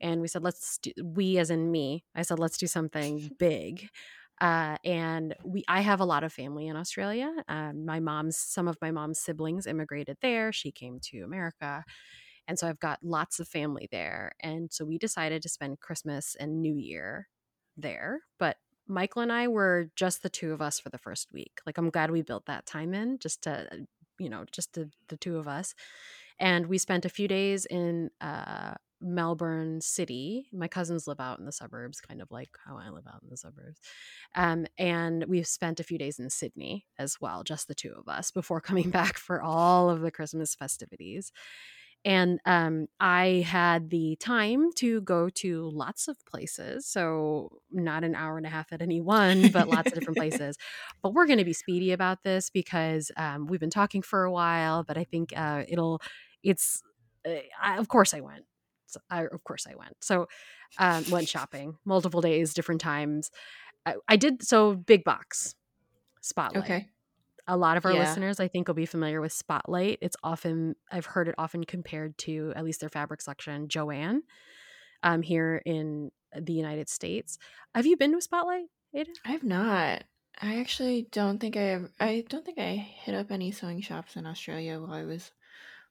[0.00, 2.04] and we said let's do, we as in me.
[2.14, 3.90] I said let's do something big.
[4.40, 7.32] Uh, and we I have a lot of family in Australia.
[7.48, 10.52] Um, my mom's some of my mom's siblings immigrated there.
[10.52, 11.84] She came to America.
[12.48, 14.32] And so I've got lots of family there.
[14.40, 17.28] And so we decided to spend Christmas and New Year
[17.76, 18.22] there.
[18.38, 21.60] But Michael and I were just the two of us for the first week.
[21.66, 23.86] Like I'm glad we built that time in just to
[24.18, 25.74] you know, just the, the two of us.
[26.38, 30.46] And we spent a few days in uh, Melbourne City.
[30.52, 33.28] My cousins live out in the suburbs, kind of like how I live out in
[33.28, 33.80] the suburbs.
[34.34, 38.08] Um, and we've spent a few days in Sydney as well, just the two of
[38.08, 41.30] us, before coming back for all of the Christmas festivities
[42.04, 46.86] and um, I had the time to go to lots of places.
[46.86, 50.56] So, not an hour and a half at any one, but lots of different places.
[51.02, 54.30] But we're going to be speedy about this because um, we've been talking for a
[54.30, 56.02] while, but I think uh, it'll,
[56.42, 56.82] it's,
[57.26, 58.44] uh, I, of course I went.
[58.86, 59.96] So I, of course I went.
[60.02, 60.28] So,
[60.78, 63.30] um, went shopping multiple days, different times.
[63.86, 65.54] I, I did, so big box
[66.20, 66.64] spotlight.
[66.64, 66.88] Okay
[67.46, 68.00] a lot of our Yeah.
[68.00, 72.16] listeners i think will be familiar with spotlight it's often i've heard it often compared
[72.18, 74.20] to at least their fabric section joann
[75.02, 77.38] um, here in the united states
[77.74, 79.10] have you been to spotlight Ada?
[79.24, 80.04] I've not.
[80.40, 84.16] I actually don't think I have, I don't think I hit up any sewing shops
[84.16, 85.30] in Australia while I was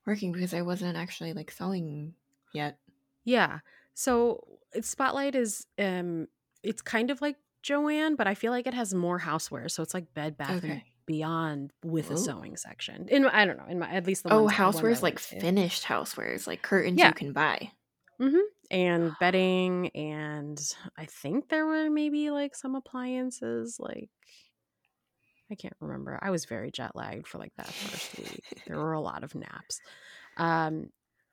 [0.05, 2.13] working because I wasn't actually like sewing
[2.53, 2.77] yet.
[3.23, 3.59] yeah
[3.93, 4.39] so
[4.73, 6.27] it's- spotlight is um
[6.63, 9.93] it's kind of like joann but i feel like it has more houseware so it's
[9.93, 10.83] like bed bath and Okay.
[11.05, 14.31] Beyond with a sewing section in my- i don't know in my at least the
[14.33, 15.39] Oh, ones, the ones housewares like to.
[15.39, 17.07] finished housewares, like curtains Yeah.
[17.09, 17.71] you can buy.
[18.71, 20.59] and bedding and
[20.97, 24.09] i think there were maybe like some appliances like
[25.51, 28.93] i can't remember i was very jet lagged for like that first week there were
[28.93, 29.79] a lot of naps
[30.37, 30.87] um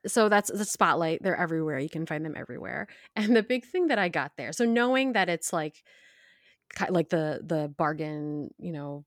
[0.06, 3.86] so that's the spotlight they're everywhere you can find them everywhere and the big thing
[3.88, 5.82] that i got there so knowing that it's like
[6.88, 9.04] like the the bargain you know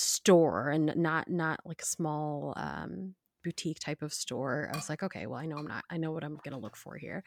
[0.00, 5.02] store and not not like a small um boutique type of store i was like
[5.02, 7.24] okay well i know i'm not i know what i'm gonna look for here.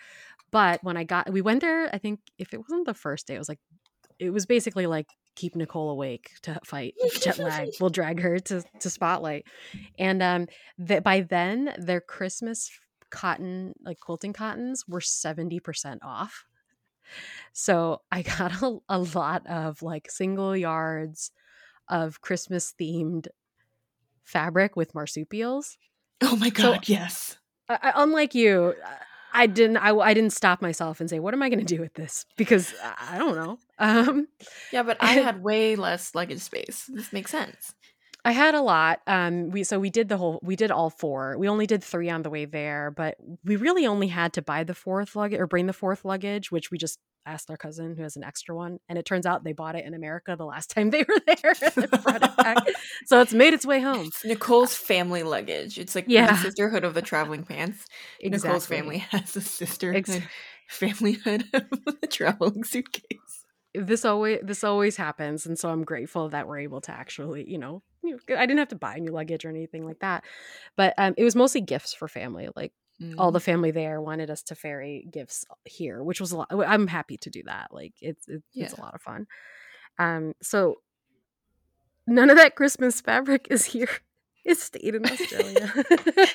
[0.51, 3.35] But when i got we went there i think if it wasn't the first day
[3.35, 3.59] it was like
[4.19, 8.63] it was basically like keep nicole awake to fight jet lag we'll drag her to
[8.79, 9.45] to spotlight.
[9.97, 10.47] And um
[10.77, 12.69] that by then their christmas
[13.09, 16.45] cotton like quilting cottons were 70% off.
[17.53, 21.31] So i got a, a lot of like single yards
[21.89, 23.27] of christmas themed
[24.23, 25.77] fabric with marsupials
[26.21, 27.37] Oh my So- god, yes.
[27.67, 28.75] I, I- unlike you,
[29.33, 29.77] I didn't.
[29.77, 32.25] I, I didn't stop myself and say, "What am I going to do with this?"
[32.37, 32.73] Because
[33.11, 33.57] I don't know.
[33.79, 34.27] Um,
[34.71, 36.85] yeah, but I had way less luggage space.
[36.87, 37.73] This makes sense.
[38.25, 39.01] I had a lot.
[39.05, 40.39] Um, we so we did the whole.
[40.41, 41.37] We did all four.
[41.37, 44.63] We only did three on the way there, but we really only had to buy
[44.63, 48.03] the fourth luggage or bring the fourth luggage, which we just asked our cousin who
[48.03, 50.69] has an extra one, and it turns out they bought it in America the last
[50.75, 51.53] time they were there.
[51.61, 54.07] it so it's made its way home.
[54.07, 55.77] It's Nicole's family luggage.
[55.77, 56.27] It's like yeah.
[56.27, 57.85] the sisterhood of the traveling pants.
[58.19, 58.49] Exactly.
[58.49, 60.25] Nicole's family has a sisterhood, Ex-
[60.71, 63.42] familyhood of the traveling suitcase.
[63.75, 67.57] This always this always happens, and so I'm grateful that we're able to actually, you
[67.57, 70.23] know, I didn't have to buy new luggage or anything like that,
[70.75, 72.71] but um, it was mostly gifts for family, like
[73.01, 73.19] Mm-hmm.
[73.19, 76.47] All the family there wanted us to ferry gifts here, which was a lot.
[76.51, 77.69] I'm happy to do that.
[77.71, 78.65] Like it's it's, yeah.
[78.65, 79.25] it's a lot of fun.
[79.97, 80.75] Um, so
[82.05, 83.89] none of that Christmas fabric is here.
[84.45, 85.73] It stayed in Australia.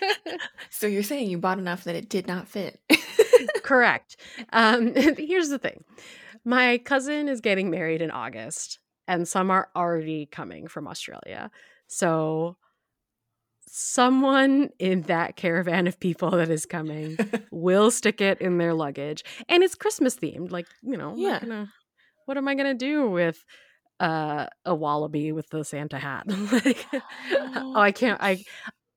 [0.70, 2.80] so you're saying you bought enough that it did not fit?
[3.62, 4.16] Correct.
[4.50, 5.84] Um, here's the thing:
[6.48, 11.50] my cousin is getting married in August, and some are already coming from Australia.
[11.88, 12.56] So
[13.66, 17.18] someone in that caravan of people that is coming
[17.50, 19.22] will stick it in their luggage.
[19.50, 21.38] And it's christmas themed like you know yeah.
[21.38, 21.70] gonna,
[22.24, 23.44] what am i gonna do with
[24.00, 26.24] uh, a wallaby with the santa hat?
[26.50, 26.86] Like
[27.56, 28.42] oh i can't I,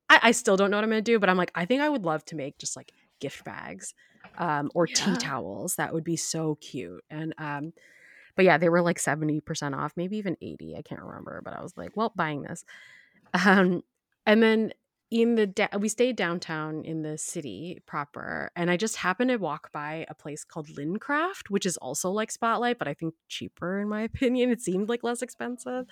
[0.08, 1.90] I, I still don't know what i'm gonna do but i'm like i think i
[1.90, 3.94] would love to make just like gift bags
[4.38, 4.94] um, or yeah.
[4.96, 7.74] tea towels that would be so cute and um
[8.36, 11.62] but yeah they were like 70% off maybe even 80 i can't remember but i
[11.62, 12.64] was like well buying this
[13.34, 13.82] um
[14.26, 14.74] and then
[15.12, 19.38] in the da- we stayed downtown in the city proper and i just happened to
[19.38, 23.80] walk by a place called lincraft which is also like spotlight but i think cheaper
[23.80, 25.86] in my opinion it seemed like less expensive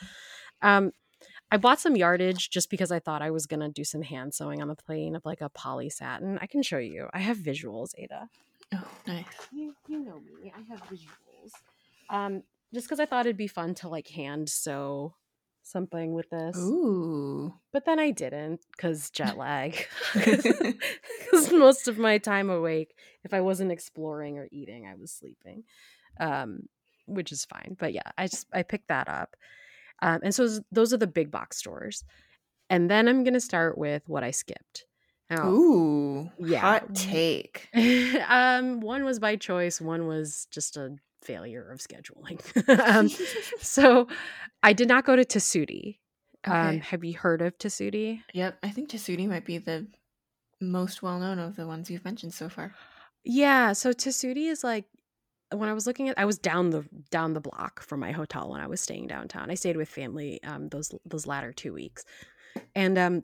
[0.61, 0.91] um
[1.51, 4.33] i bought some yardage just because i thought i was going to do some hand
[4.33, 7.37] sewing on the plane of like a poly satin i can show you i have
[7.37, 8.29] visuals ada
[8.73, 11.51] oh nice you, you know me i have visuals
[12.09, 12.43] um
[12.73, 15.13] just because i thought it'd be fun to like hand sew
[15.69, 16.57] something with this.
[16.57, 17.53] Ooh.
[17.71, 19.87] But then I didn't because jet lag.
[21.31, 25.63] Because most of my time awake, if I wasn't exploring or eating, I was sleeping,
[26.19, 26.63] um,
[27.05, 27.77] which is fine.
[27.79, 29.35] But yeah, I just I picked that up,
[30.01, 32.03] um, and so those are the big box stores.
[32.69, 34.85] And then I'm gonna start with what I skipped.
[35.29, 36.59] Now, Ooh, yeah.
[36.59, 37.69] Hot take.
[38.27, 39.79] um, one was by choice.
[39.79, 42.39] One was just a failure of scheduling.
[42.87, 43.09] um,
[43.59, 44.07] so
[44.63, 45.97] I did not go to Tessuti.
[46.45, 46.69] Um, okay.
[46.69, 48.21] Um, have you heard of Tessuti?
[48.33, 49.87] Yep, I think Tessuti might be the
[50.61, 52.73] most well known of the ones you've mentioned so far.
[53.23, 54.85] Yeah, so Tessuti is like
[55.51, 58.49] when I was looking at I was down the down the block from my hotel
[58.49, 59.49] when I was staying downtown.
[59.49, 62.05] I stayed with family um those those latter 2 weeks.
[62.75, 63.23] And um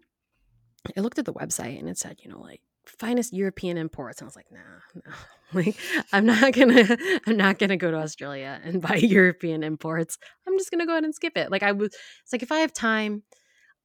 [0.97, 4.21] I looked at the website and it said, you know, like finest European imports.
[4.21, 4.59] And I was like, nah,
[5.05, 5.13] no.
[5.53, 5.76] Like
[6.11, 6.97] I'm not gonna
[7.28, 10.17] I'm not gonna go to Australia and buy European imports.
[10.47, 11.51] I'm just gonna go ahead and skip it.
[11.51, 11.89] Like I was
[12.23, 13.23] it's like if I have time,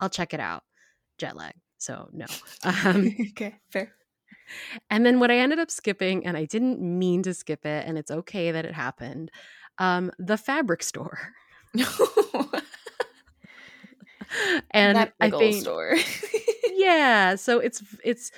[0.00, 0.64] I'll check it out.
[1.18, 1.54] Jet lag.
[1.78, 2.26] So no.
[2.64, 3.92] Um, okay, fair.
[4.90, 7.98] And then what I ended up skipping, and I didn't mean to skip it, and
[7.98, 9.30] it's okay that it happened,
[9.78, 11.18] um, the fabric store.
[14.70, 15.96] and I think store.
[16.74, 18.30] yeah, so it's it's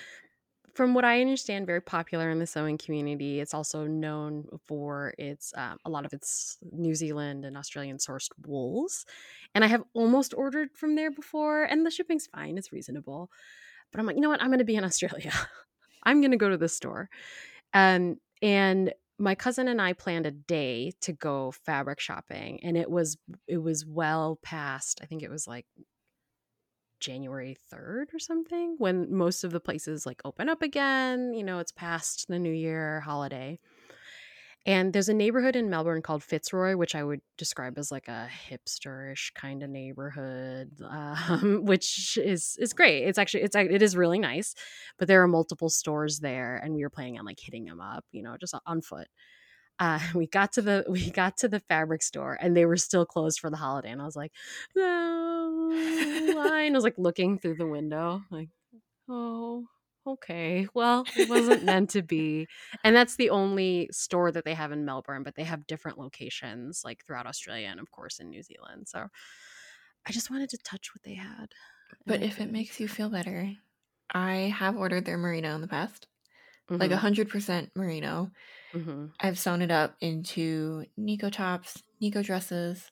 [0.75, 3.41] from what I understand, very popular in the sewing community.
[3.41, 8.31] It's also known for its um, a lot of its New Zealand and Australian sourced
[8.47, 9.05] wools,
[9.55, 13.31] and I have almost ordered from there before, and the shipping's fine; it's reasonable.
[13.91, 14.41] But I'm like, you know what?
[14.43, 15.33] I'm going to be in Australia.
[16.05, 17.09] I'm going to go to the store,
[17.74, 22.90] um, and my cousin and I planned a day to go fabric shopping, and it
[22.90, 25.00] was it was well past.
[25.03, 25.66] I think it was like
[27.00, 31.34] January 3rd or something when most of the places like open up again.
[31.34, 33.59] You know, it's past the New Year holiday.
[34.65, 38.29] And there's a neighborhood in Melbourne called Fitzroy, which I would describe as like a
[38.49, 43.05] hipsterish kind of neighborhood, um, which is is great.
[43.05, 44.55] It's actually it's it is really nice,
[44.99, 48.05] but there are multiple stores there, and we were planning on like hitting them up,
[48.13, 49.09] you know, just on foot
[49.79, 53.05] uh, we got to the we got to the fabric store and they were still
[53.05, 54.33] closed for the holiday and i was like
[54.77, 55.71] no
[56.37, 58.49] line I was like looking through the window like
[59.09, 59.67] oh
[60.07, 62.46] okay well it wasn't meant to be
[62.84, 66.82] and that's the only store that they have in melbourne but they have different locations
[66.84, 69.07] like throughout australia and of course in new zealand so
[70.07, 71.46] i just wanted to touch what they had
[72.07, 73.53] but if it makes you feel better
[74.12, 76.07] i have ordered their merino in the past
[76.70, 76.80] mm-hmm.
[76.80, 78.30] like 100% merino
[78.74, 79.07] Mm-hmm.
[79.20, 82.90] I've sewn it up into Nikko tops, Nikko dresses,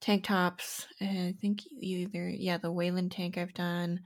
[0.00, 0.86] tank tops.
[1.00, 4.00] I think either, yeah, the Wayland tank I've done.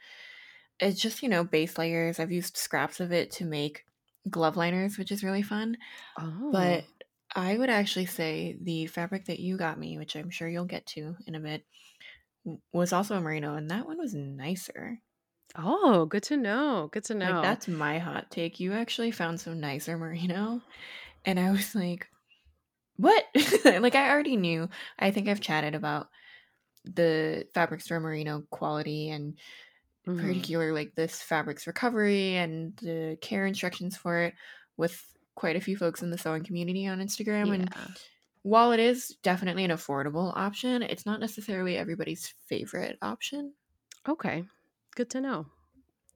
[0.80, 2.18] It's just, you know, base layers.
[2.18, 3.84] I've used scraps of it to make
[4.28, 5.76] glove liners, which is really fun.
[6.18, 6.50] Oh.
[6.52, 6.84] But
[7.34, 10.86] I would actually say the fabric that you got me, which I'm sure you'll get
[10.86, 11.64] to in a bit,
[12.72, 15.00] was also a merino, and that one was nicer.
[15.56, 16.88] Oh, good to know.
[16.92, 17.32] Good to know.
[17.32, 18.60] Like that's my hot take.
[18.60, 20.62] You actually found some nicer merino,
[21.24, 22.08] and I was like,
[22.96, 23.24] "What?"
[23.64, 24.68] like I already knew.
[24.98, 26.08] I think I've chatted about
[26.84, 29.38] the fabric store merino quality and
[30.06, 30.16] Mhm.
[30.16, 34.34] particular like this fabric's recovery and the care instructions for it
[34.76, 37.70] with quite a few folks in the sewing community on Instagram and
[38.42, 43.54] while it is definitely an affordable option, it's not necessarily everybody's favorite option.
[44.08, 44.44] Okay.
[44.94, 45.46] Good to know.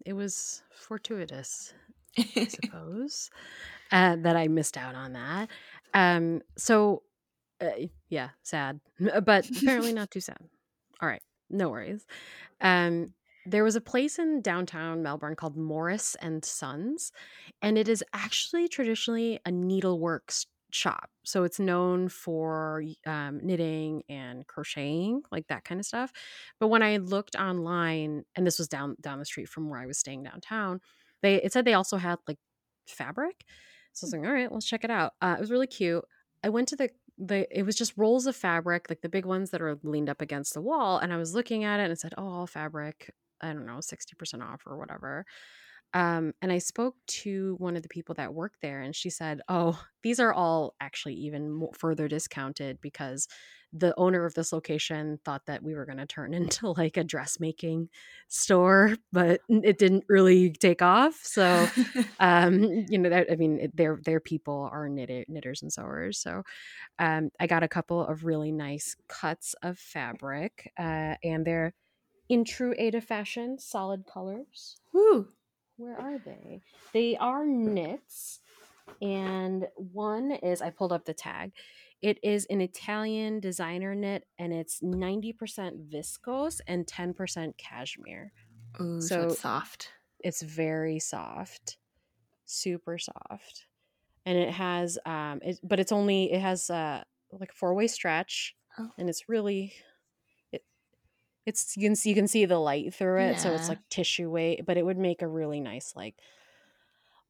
[0.04, 1.74] It was fortuitous,
[2.42, 3.30] I suppose,
[3.92, 5.50] uh, that I missed out on that.
[5.94, 7.04] Um, so,
[7.60, 8.80] uh, yeah, sad,
[9.24, 10.38] but apparently not too sad.
[11.00, 12.06] All right, no worries.
[12.60, 13.14] Um,
[13.50, 17.12] there was a place in downtown Melbourne called Morris and Sons,
[17.62, 21.10] and it is actually traditionally a needleworks shop.
[21.24, 26.12] So it's known for um, knitting and crocheting, like that kind of stuff.
[26.60, 29.86] But when I looked online, and this was down down the street from where I
[29.86, 30.80] was staying downtown,
[31.22, 32.38] they it said they also had like
[32.86, 33.44] fabric.
[33.92, 35.12] So I was like, all right, let's check it out.
[35.20, 36.04] Uh, it was really cute.
[36.44, 39.50] I went to the the it was just rolls of fabric, like the big ones
[39.50, 42.00] that are leaned up against the wall, and I was looking at it and it
[42.00, 43.10] said, "Oh, all fabric,
[43.40, 45.26] I don't know, 60% off or whatever."
[45.94, 49.40] Um, and I spoke to one of the people that work there, and she said,
[49.48, 53.26] "Oh, these are all actually even more, further discounted because
[53.72, 57.04] the owner of this location thought that we were going to turn into like a
[57.04, 57.88] dressmaking
[58.28, 61.20] store, but it didn't really take off.
[61.22, 61.70] So,
[62.20, 66.18] um, you know, that, I mean, it- their their people are knitter, knitters and sewers.
[66.18, 66.42] So,
[66.98, 71.74] um, I got a couple of really nice cuts of fabric, uh, and they're
[72.28, 75.28] in true Ada fashion, solid colors Woo.
[75.76, 76.62] where are they?
[76.92, 78.40] They are knits,
[79.00, 81.52] and one is I pulled up the tag.
[82.00, 88.32] It is an Italian designer knit, and it's ninety percent viscose and ten percent cashmere.
[88.80, 89.92] Ooh, so, So- it's soft.
[90.20, 91.78] It's very soft,
[92.44, 93.66] super soft,
[94.26, 98.56] and it has um, it, but it's only it has uh like four way stretch,
[98.78, 98.90] Oh.
[98.98, 99.72] and it's really.
[101.48, 104.30] It's you can see you can see the light through it, so it's like tissue
[104.30, 106.16] weight, but it would make a really nice like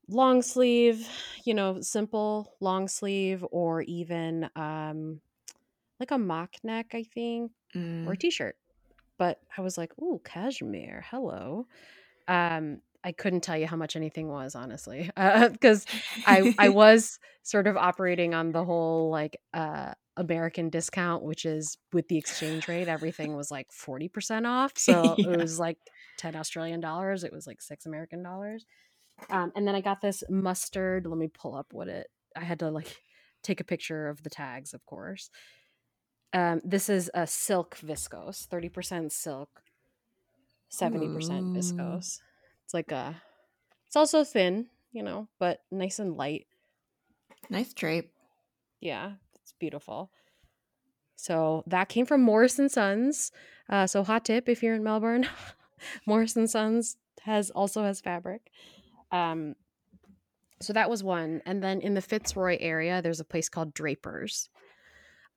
[0.09, 1.09] long sleeve,
[1.45, 5.21] you know, simple long sleeve, or even um
[6.01, 7.53] like a mock neck, I think,
[8.07, 8.19] or a Mm.
[8.19, 8.57] t-shirt.
[9.19, 11.67] But I was like, "Ooh, cashmere, hello."
[12.29, 15.87] Um, I couldn't tell you how much anything was, honestly, because
[16.25, 21.79] I I was sort of operating on the whole like uh American discount, which is
[21.93, 24.75] with the exchange rate, everything was like 40% off.
[24.79, 25.33] So Yeah.
[25.33, 25.79] it was like
[26.19, 27.25] 10 Australian dollars.
[27.25, 28.67] It was like six American dollars.
[29.31, 31.07] Um, and then I got this mustard.
[31.07, 32.97] Let me pull up what it I had to like
[33.43, 35.31] take a picture of the tags, of course.
[36.33, 39.63] Um, this is a silk viscose, 30% silk,
[40.69, 41.53] 70% Ooh.
[41.53, 42.21] viscose.
[42.65, 43.23] It's like a
[43.87, 46.47] it's also thin, you know, but nice and light.
[47.51, 48.13] Nice drape.
[48.81, 49.15] Yeah,
[49.59, 50.11] beautiful.
[51.17, 53.33] So that came from Morris and Sons.
[53.69, 55.29] Uh, so hot tip if you're in Melbourne,
[56.07, 58.51] Morris and Sons has also has fabric.
[59.11, 59.55] Um,
[60.61, 64.49] so that was one, and then in the Fitzroy area, there's a place called Drapers.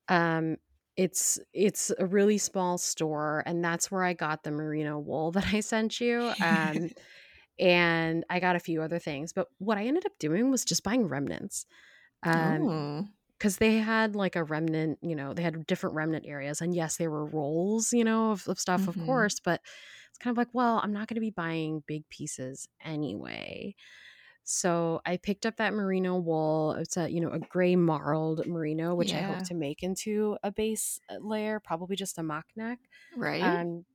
[0.08, 0.56] Um,
[0.96, 5.52] it's it's a really small store, and that's where I got the merino wool that
[5.52, 6.32] I sent you.
[6.42, 6.90] Um,
[7.58, 10.82] and I got a few other things, but what I ended up doing was just
[10.82, 11.66] buying remnants.
[12.24, 13.08] Um, oh.
[13.42, 16.60] Because they had like a remnant, you know, they had different remnant areas.
[16.60, 18.88] And yes, there were rolls, you know, of, of stuff, Mhm.
[18.88, 19.60] of course, but
[20.10, 23.74] it's kind of like, well, I'm not going to be buying big pieces anyway.
[24.44, 26.72] So I picked up that merino wool.
[26.72, 30.52] It's a, you know, a gray marled merino, which I hope to make into a
[30.52, 32.80] base uh, layer, probably just a mock neck.
[33.14, 33.62] Right?
[33.62, 33.86] Um,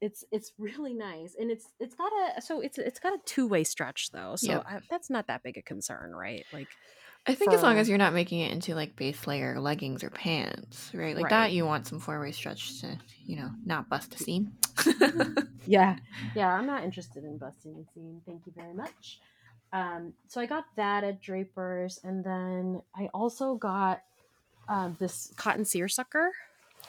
[0.00, 3.46] it's it's really nice, and it's it's got a so it's it's got a two
[3.48, 4.66] way stretch though, so Yep.
[4.66, 6.46] I, that's not that big a concern, right?
[6.52, 6.76] Like
[7.26, 10.10] I think as long as you're not making it into like base layer leggings or
[10.10, 11.14] pants, right?
[11.14, 11.30] Like Right.
[11.30, 14.52] that, you want some four way stretch to, you know, not bust a seam.
[15.66, 15.96] Yeah,
[16.34, 18.20] yeah, I'm not interested in busting a seam.
[18.26, 19.20] Thank you very much.
[19.72, 24.02] Um, so I got that at Draper's, and then I also got
[24.68, 26.32] um, this cotton seersucker.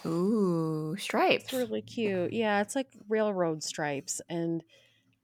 [0.06, 1.46] Ooh, stripes.
[1.46, 2.34] It's really cute.
[2.34, 4.64] Yeah, it's like railroad stripes, and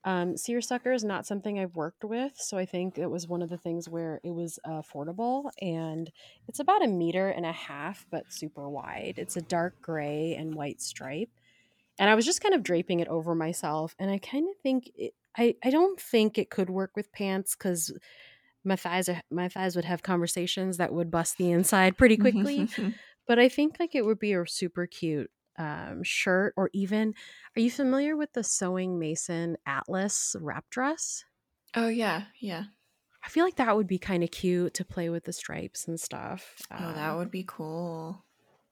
[0.04, 3.50] um, seersucker is not something I've worked with, so I think it was one of
[3.50, 6.10] the things where it was affordable, and
[6.48, 9.14] it's about a meter and a half, but super wide.
[9.18, 11.30] It's a dark gray and white stripe,
[11.98, 14.90] and I was just kind of draping it over myself, and I kind of think
[14.94, 17.92] it, I I don't think it could work with pants because
[18.64, 22.68] my thighs are, my thighs would have conversations that would bust the inside pretty quickly.
[23.26, 27.14] but I think like it would be a super cute um, shirt or even
[27.56, 31.24] are you familiar with the sewing mason atlas wrap dress?
[31.74, 32.64] oh yeah, yeah.
[33.24, 36.00] I feel like that would be kind of cute to play with the stripes and
[36.00, 36.66] stuff.
[36.78, 38.24] Oh, that Um, would be cool.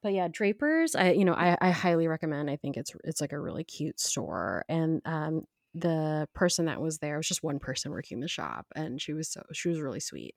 [0.03, 2.51] but yeah, Drapers, I you know, I, I highly recommend.
[2.51, 4.65] I think it's it's like a really cute store.
[4.69, 5.45] And um
[5.75, 9.29] the person that was there was just one person working the shop and she was
[9.29, 10.35] so she was really sweet.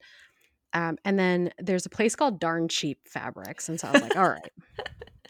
[0.74, 3.70] Um and then there's a place called Darn Cheap Fabrics.
[3.70, 4.52] And so I was like, all right,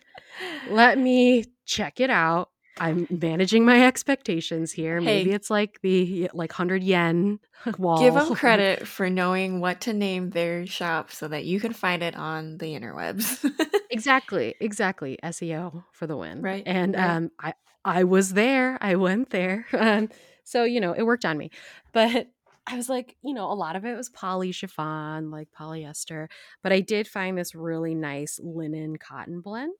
[0.70, 2.50] let me check it out.
[2.80, 5.02] I'm managing my expectations here.
[5.02, 7.40] Maybe it's like the like hundred yen
[7.78, 8.00] wall.
[8.00, 12.02] Give them credit for knowing what to name their shop so that you can find
[12.02, 13.46] it on the interwebs.
[13.92, 17.10] exactly exactly seo for the win Right, and right.
[17.10, 17.54] um i
[17.84, 20.08] i was there i went there um
[20.46, 21.52] so you know it worked on me
[21.92, 22.28] but
[22.68, 26.28] i was like you know a lot of it was poly chiffon like polyester
[26.64, 29.74] but i did find this really nice linen cotton blend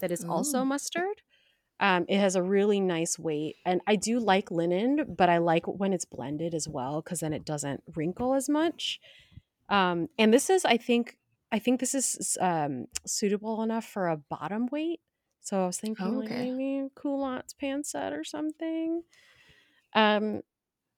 [0.00, 1.22] that is also mustard.
[1.78, 5.66] Um, it has a really nice weight and i do like linen but i like
[5.66, 8.98] when it's blended as well because then it doesn't wrinkle as much.
[9.68, 11.18] Um, and this is i think
[11.52, 15.00] i think this is um, suitable enough for a bottom weight.
[15.42, 19.02] So i was thinking Oh, like maybe culottes pants set or something.
[19.94, 20.40] Um,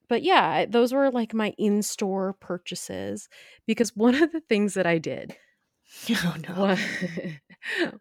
[0.08, 3.28] but yeah those were like my in-store purchases
[3.66, 5.36] because one of the things that i did
[6.10, 6.54] oh no.
[6.64, 6.78] was,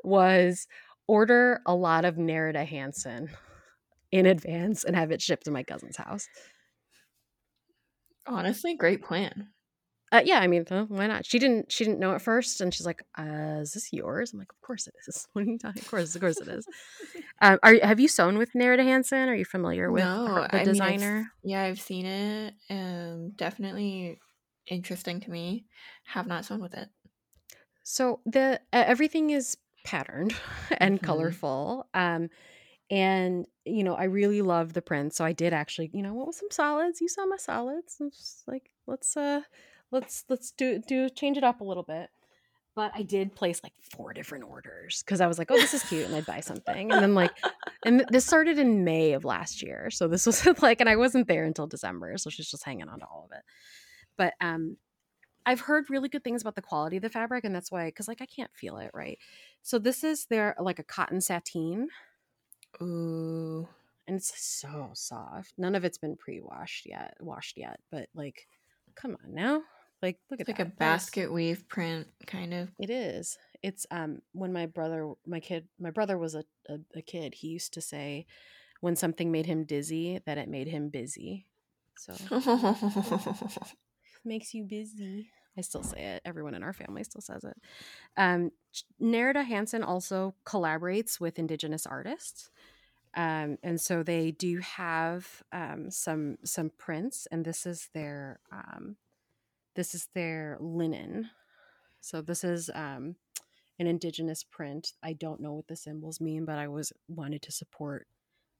[0.03, 0.67] was
[1.07, 3.29] order a lot of Nerida Hansen
[4.11, 6.27] in advance and have it shipped to my cousin's house.
[8.25, 9.49] Honestly, great plan.
[10.11, 11.25] Uh, yeah, I mean, why not?
[11.25, 11.69] She didn't.
[11.71, 14.61] She didn't know at first, and she's like, uh, "Is this yours?" I'm like, "Of
[14.61, 15.27] course it is.
[15.33, 15.81] What are you talking?
[15.81, 16.65] Of course, of course it is."
[17.39, 19.29] Um, are have you sewn with Nerida Hansen?
[19.29, 21.31] Are you familiar with no, her- the I mean, I've- designer?
[21.43, 22.53] yeah, I've seen it.
[22.71, 24.17] Um, definitely
[24.65, 25.65] interesting to me.
[26.05, 26.89] Have not sewn with it.
[27.83, 29.55] So the uh, everything is
[29.87, 30.35] patterned
[30.77, 31.03] and Mhm.
[31.03, 31.87] colorful.
[31.93, 32.29] Um
[32.89, 35.13] and you know, I really love the print.
[35.13, 37.01] So I did actually, you know, what was some solids?
[37.01, 37.97] You saw my solids.
[37.99, 39.41] I was just like, let's uh
[39.91, 42.09] let's let's do do change it up a little bit.
[42.75, 45.81] But I did place like four different orders because I was like, oh, this is
[45.83, 46.91] cute, and I'd buy something.
[46.91, 47.31] And then like
[47.85, 49.89] and this started in May of last year.
[49.89, 52.17] So this was like, and I wasn't there until December.
[52.17, 53.43] So she's just hanging on to all of it.
[54.17, 54.77] But um
[55.47, 58.09] I've heard really good things about the quality of the fabric, and that's why, because
[58.09, 59.17] like I can't feel it, right?
[59.63, 61.87] So this is their like a cotton sateen,
[62.81, 63.65] Ooh.
[64.07, 65.53] and it's so soft.
[65.57, 68.45] None of it's been pre-washed yet, washed yet, but like,
[68.95, 69.61] come on now,
[70.01, 70.51] like look at that.
[70.51, 70.73] It's at like a that.
[70.73, 72.69] Is- basket weave print, kind of.
[72.77, 73.37] It is.
[73.63, 77.33] It's um when my brother, my kid, my brother was a, a a kid.
[77.35, 78.25] He used to say
[78.81, 81.45] when something made him dizzy that it made him busy.
[81.97, 82.13] So
[84.25, 85.29] makes you busy.
[85.57, 86.21] I still say it.
[86.25, 87.57] Everyone in our family still says it.
[88.15, 88.51] Um,
[89.01, 92.51] Nerida Hansen also collaborates with Indigenous artists.
[93.15, 98.97] Um, and so they do have um, some some prints, and this is their um,
[99.75, 101.29] this is their linen.
[102.01, 103.15] So this is um,
[103.79, 104.93] an indigenous print.
[105.03, 108.07] I don't know what the symbols mean, but I was wanted to support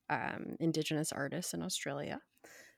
[0.10, 2.22] um, indigenous artists in Australia.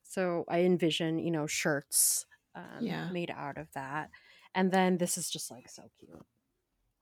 [0.03, 2.25] So I envision, you know, shirts
[2.55, 3.09] um, Yeah.
[3.11, 4.09] made out of that,
[4.55, 6.11] and then this is just like so cute.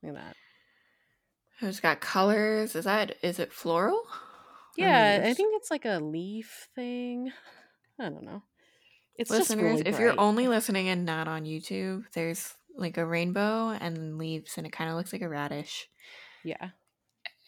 [0.04, 0.36] Look at that.
[1.62, 2.76] It's got colors.
[2.76, 4.04] Is that is it floral?
[4.78, 5.38] Yeah, I leaves?
[5.38, 7.32] think it's like a leaf thing.
[8.00, 8.44] I don't know.
[9.16, 13.06] It's just Listeners, really if you're only listening and not on YouTube, there's like a
[13.06, 15.88] rainbow and leaves, and it kind of looks like a radish.
[16.44, 16.70] yeah.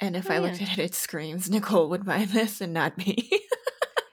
[0.01, 2.97] And if Oh, I looked at it, it screams Nicole would buy this and not
[2.97, 3.29] me.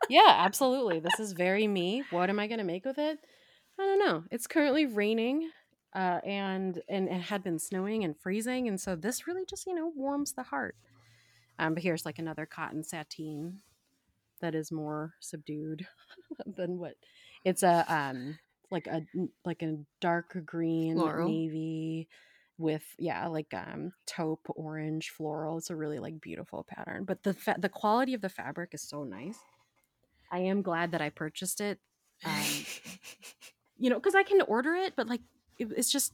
[0.09, 1.01] Yeah, absolutely.
[1.01, 2.05] This is very me.
[2.11, 3.19] What am I going to make with it?
[3.79, 4.25] I don't know.
[4.31, 5.51] It's currently raining,
[5.95, 9.75] uh, and and it had been snowing and freezing, and so this really just you
[9.75, 10.77] know warms the heart.
[11.59, 13.61] Um, but here's like another cotton sateen
[14.41, 15.87] that is more subdued
[16.47, 16.95] than what
[17.45, 18.39] it's a um
[18.71, 19.03] like a
[19.45, 21.29] like a dark green Floral.
[21.29, 22.09] navy
[22.59, 27.35] with yeah like um taupe orange floral it's a really like beautiful pattern but the
[27.35, 29.39] fa- the quality of the fabric is so nice
[30.33, 31.79] i am glad that i purchased it
[32.25, 32.33] um
[33.79, 35.21] you know because i can order it but like
[35.59, 36.13] it, it's just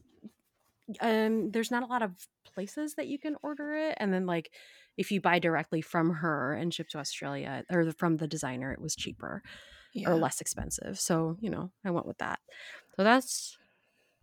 [1.01, 2.13] um there's not a lot of
[2.53, 3.97] places that you can order it.
[3.99, 4.51] And then like
[4.97, 8.73] if you buy directly from her and ship to australia or the- from the designer
[8.73, 9.43] it was cheaper
[9.95, 10.11] yeah.
[10.11, 10.99] or less expensive.
[10.99, 12.41] So you know i went with that.
[12.97, 13.57] So that's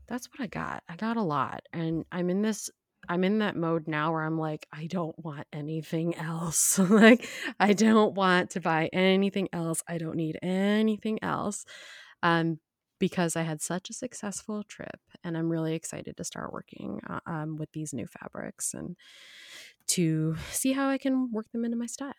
[0.08, 0.84] that's what i got.
[0.88, 1.62] I got a lot.
[1.74, 2.70] And i'm in this
[3.08, 6.78] i'm in that mode now where i'm like i don't want anything else.
[6.90, 7.28] Like
[7.60, 9.82] i don't want to buy anything else.
[9.88, 11.66] I don't need anything else.
[12.22, 12.60] Um
[13.00, 17.20] because I had such a successful trip and I'm really excited to start working uh,
[17.26, 18.96] um, with these new fabrics and
[19.88, 22.14] to see how I can work them into my style.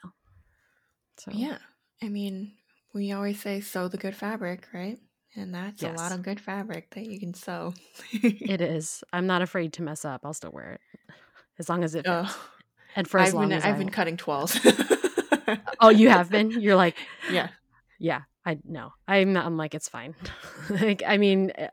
[1.19, 1.59] So, yeah.
[2.03, 2.53] I mean,
[2.95, 4.99] we always say sew the good fabric, right?
[5.37, 5.99] And that's yes.
[5.99, 7.75] a lot of good fabric that you can sew.
[8.13, 9.05] it is.
[9.13, 10.23] I'm not afraid to mess up.
[10.25, 11.15] I'll still wear it
[11.59, 12.37] as long as it fits.
[12.97, 14.59] and for as I've long been, as I've I been cutting twelves.
[15.79, 16.51] oh, you have been?
[16.51, 16.97] You're like,
[17.31, 17.51] yeah,
[17.99, 18.23] yeah.
[18.45, 18.93] I know.
[19.07, 19.37] I'm.
[19.37, 20.15] I'm like, it's fine.
[20.71, 21.69] like, I mean, eh,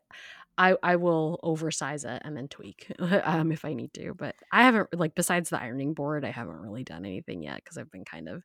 [0.57, 4.13] I I will oversize it and then tweak um, if I need to.
[4.13, 7.77] But I haven't like besides the ironing board, I haven't really done anything yet because
[7.77, 8.43] I've been kind of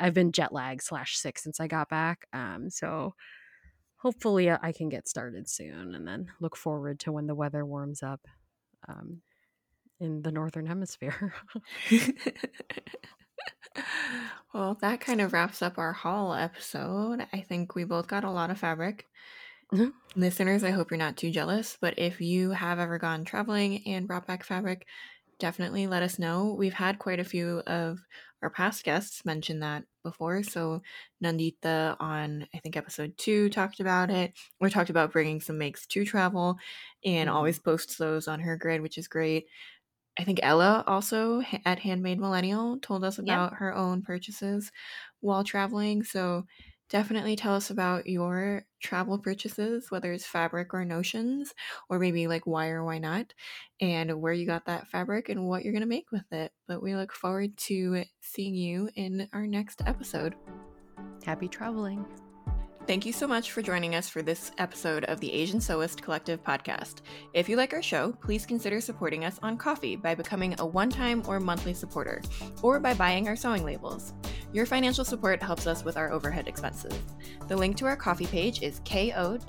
[0.00, 2.26] I've been jet lag slash sick since I got back.
[2.32, 3.14] Um, so
[3.98, 7.66] hopefully uh, I can get started soon and then look forward to when the weather
[7.66, 8.26] warms up
[8.88, 9.20] um,
[10.00, 11.34] in the northern hemisphere.
[14.54, 17.26] well, that kind of wraps up our haul episode.
[17.32, 19.06] I think we both got a lot of fabric.
[19.72, 19.88] Mm-hmm.
[20.20, 24.06] Listeners, I hope you're not too jealous, but if you have ever gone traveling and
[24.08, 24.86] brought back fabric,
[25.38, 26.54] definitely let us know.
[26.58, 27.98] We've had quite a few of
[28.42, 30.42] our past guests mention that before.
[30.42, 30.82] So
[31.22, 34.32] Nandita on I think episode two talked about it.
[34.60, 36.56] We talked about bringing some makes to travel,
[37.04, 37.36] and mm-hmm.
[37.36, 39.46] always posts those on her grid, which is great.
[40.18, 43.58] I think Ella also at Handmade Millennial told us about yep.
[43.60, 44.72] her own purchases
[45.20, 46.02] while traveling.
[46.02, 46.44] So
[46.90, 51.54] definitely tell us about your travel purchases, whether it's fabric or notions,
[51.88, 53.32] or maybe like why or why not,
[53.80, 56.50] and where you got that fabric and what you're going to make with it.
[56.66, 60.34] But we look forward to seeing you in our next episode.
[61.24, 62.04] Happy traveling.
[62.88, 66.42] Thank you so much for joining us for this episode of the Asian Sewist Collective
[66.42, 67.02] podcast.
[67.34, 70.88] If you like our show, please consider supporting us on Ko-fi by becoming a one
[70.88, 72.22] time or monthly supporter,
[72.62, 74.14] or by buying our sewing labels.
[74.52, 76.98] Your financial support helps us with our overhead expenses.
[77.48, 79.44] The link to our Ko-fi page is ko-fi.com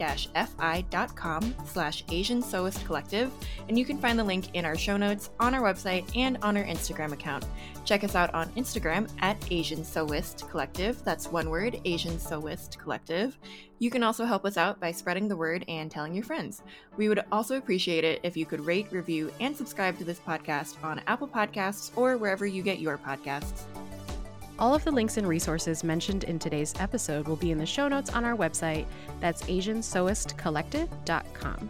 [1.66, 3.32] slash Asian Sewist Collective,
[3.70, 6.58] and you can find the link in our show notes, on our website, and on
[6.58, 7.46] our Instagram account.
[7.86, 11.02] Check us out on Instagram at Asian Sewist Collective.
[11.06, 13.38] That's one word, Asian Sewist Collective.
[13.80, 16.62] You can also help us out by spreading the word and telling your friends.
[16.98, 20.84] We would also appreciate it if you could rate, review, and subscribe to this podcast
[20.84, 23.64] on Apple Podcasts or wherever you get your podcasts.
[24.60, 27.88] All of the links and resources mentioned in today's episode will be in the show
[27.88, 28.86] notes on our website.
[29.22, 31.69] That's AsianSewistCollective.com.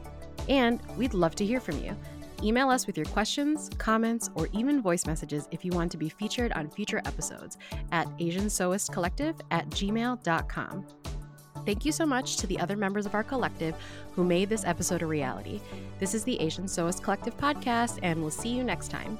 [0.49, 1.95] And we'd love to hear from you.
[2.41, 6.09] Email us with your questions, comments, or even voice messages if you want to be
[6.09, 7.59] featured on future episodes
[7.91, 10.87] at AsianSewistCollective at gmail.com.
[11.65, 13.75] Thank you so much to the other members of our collective
[14.13, 15.61] who made this episode a reality.
[15.99, 19.19] This is the Asian Sewist Collective podcast, and we'll see you next time.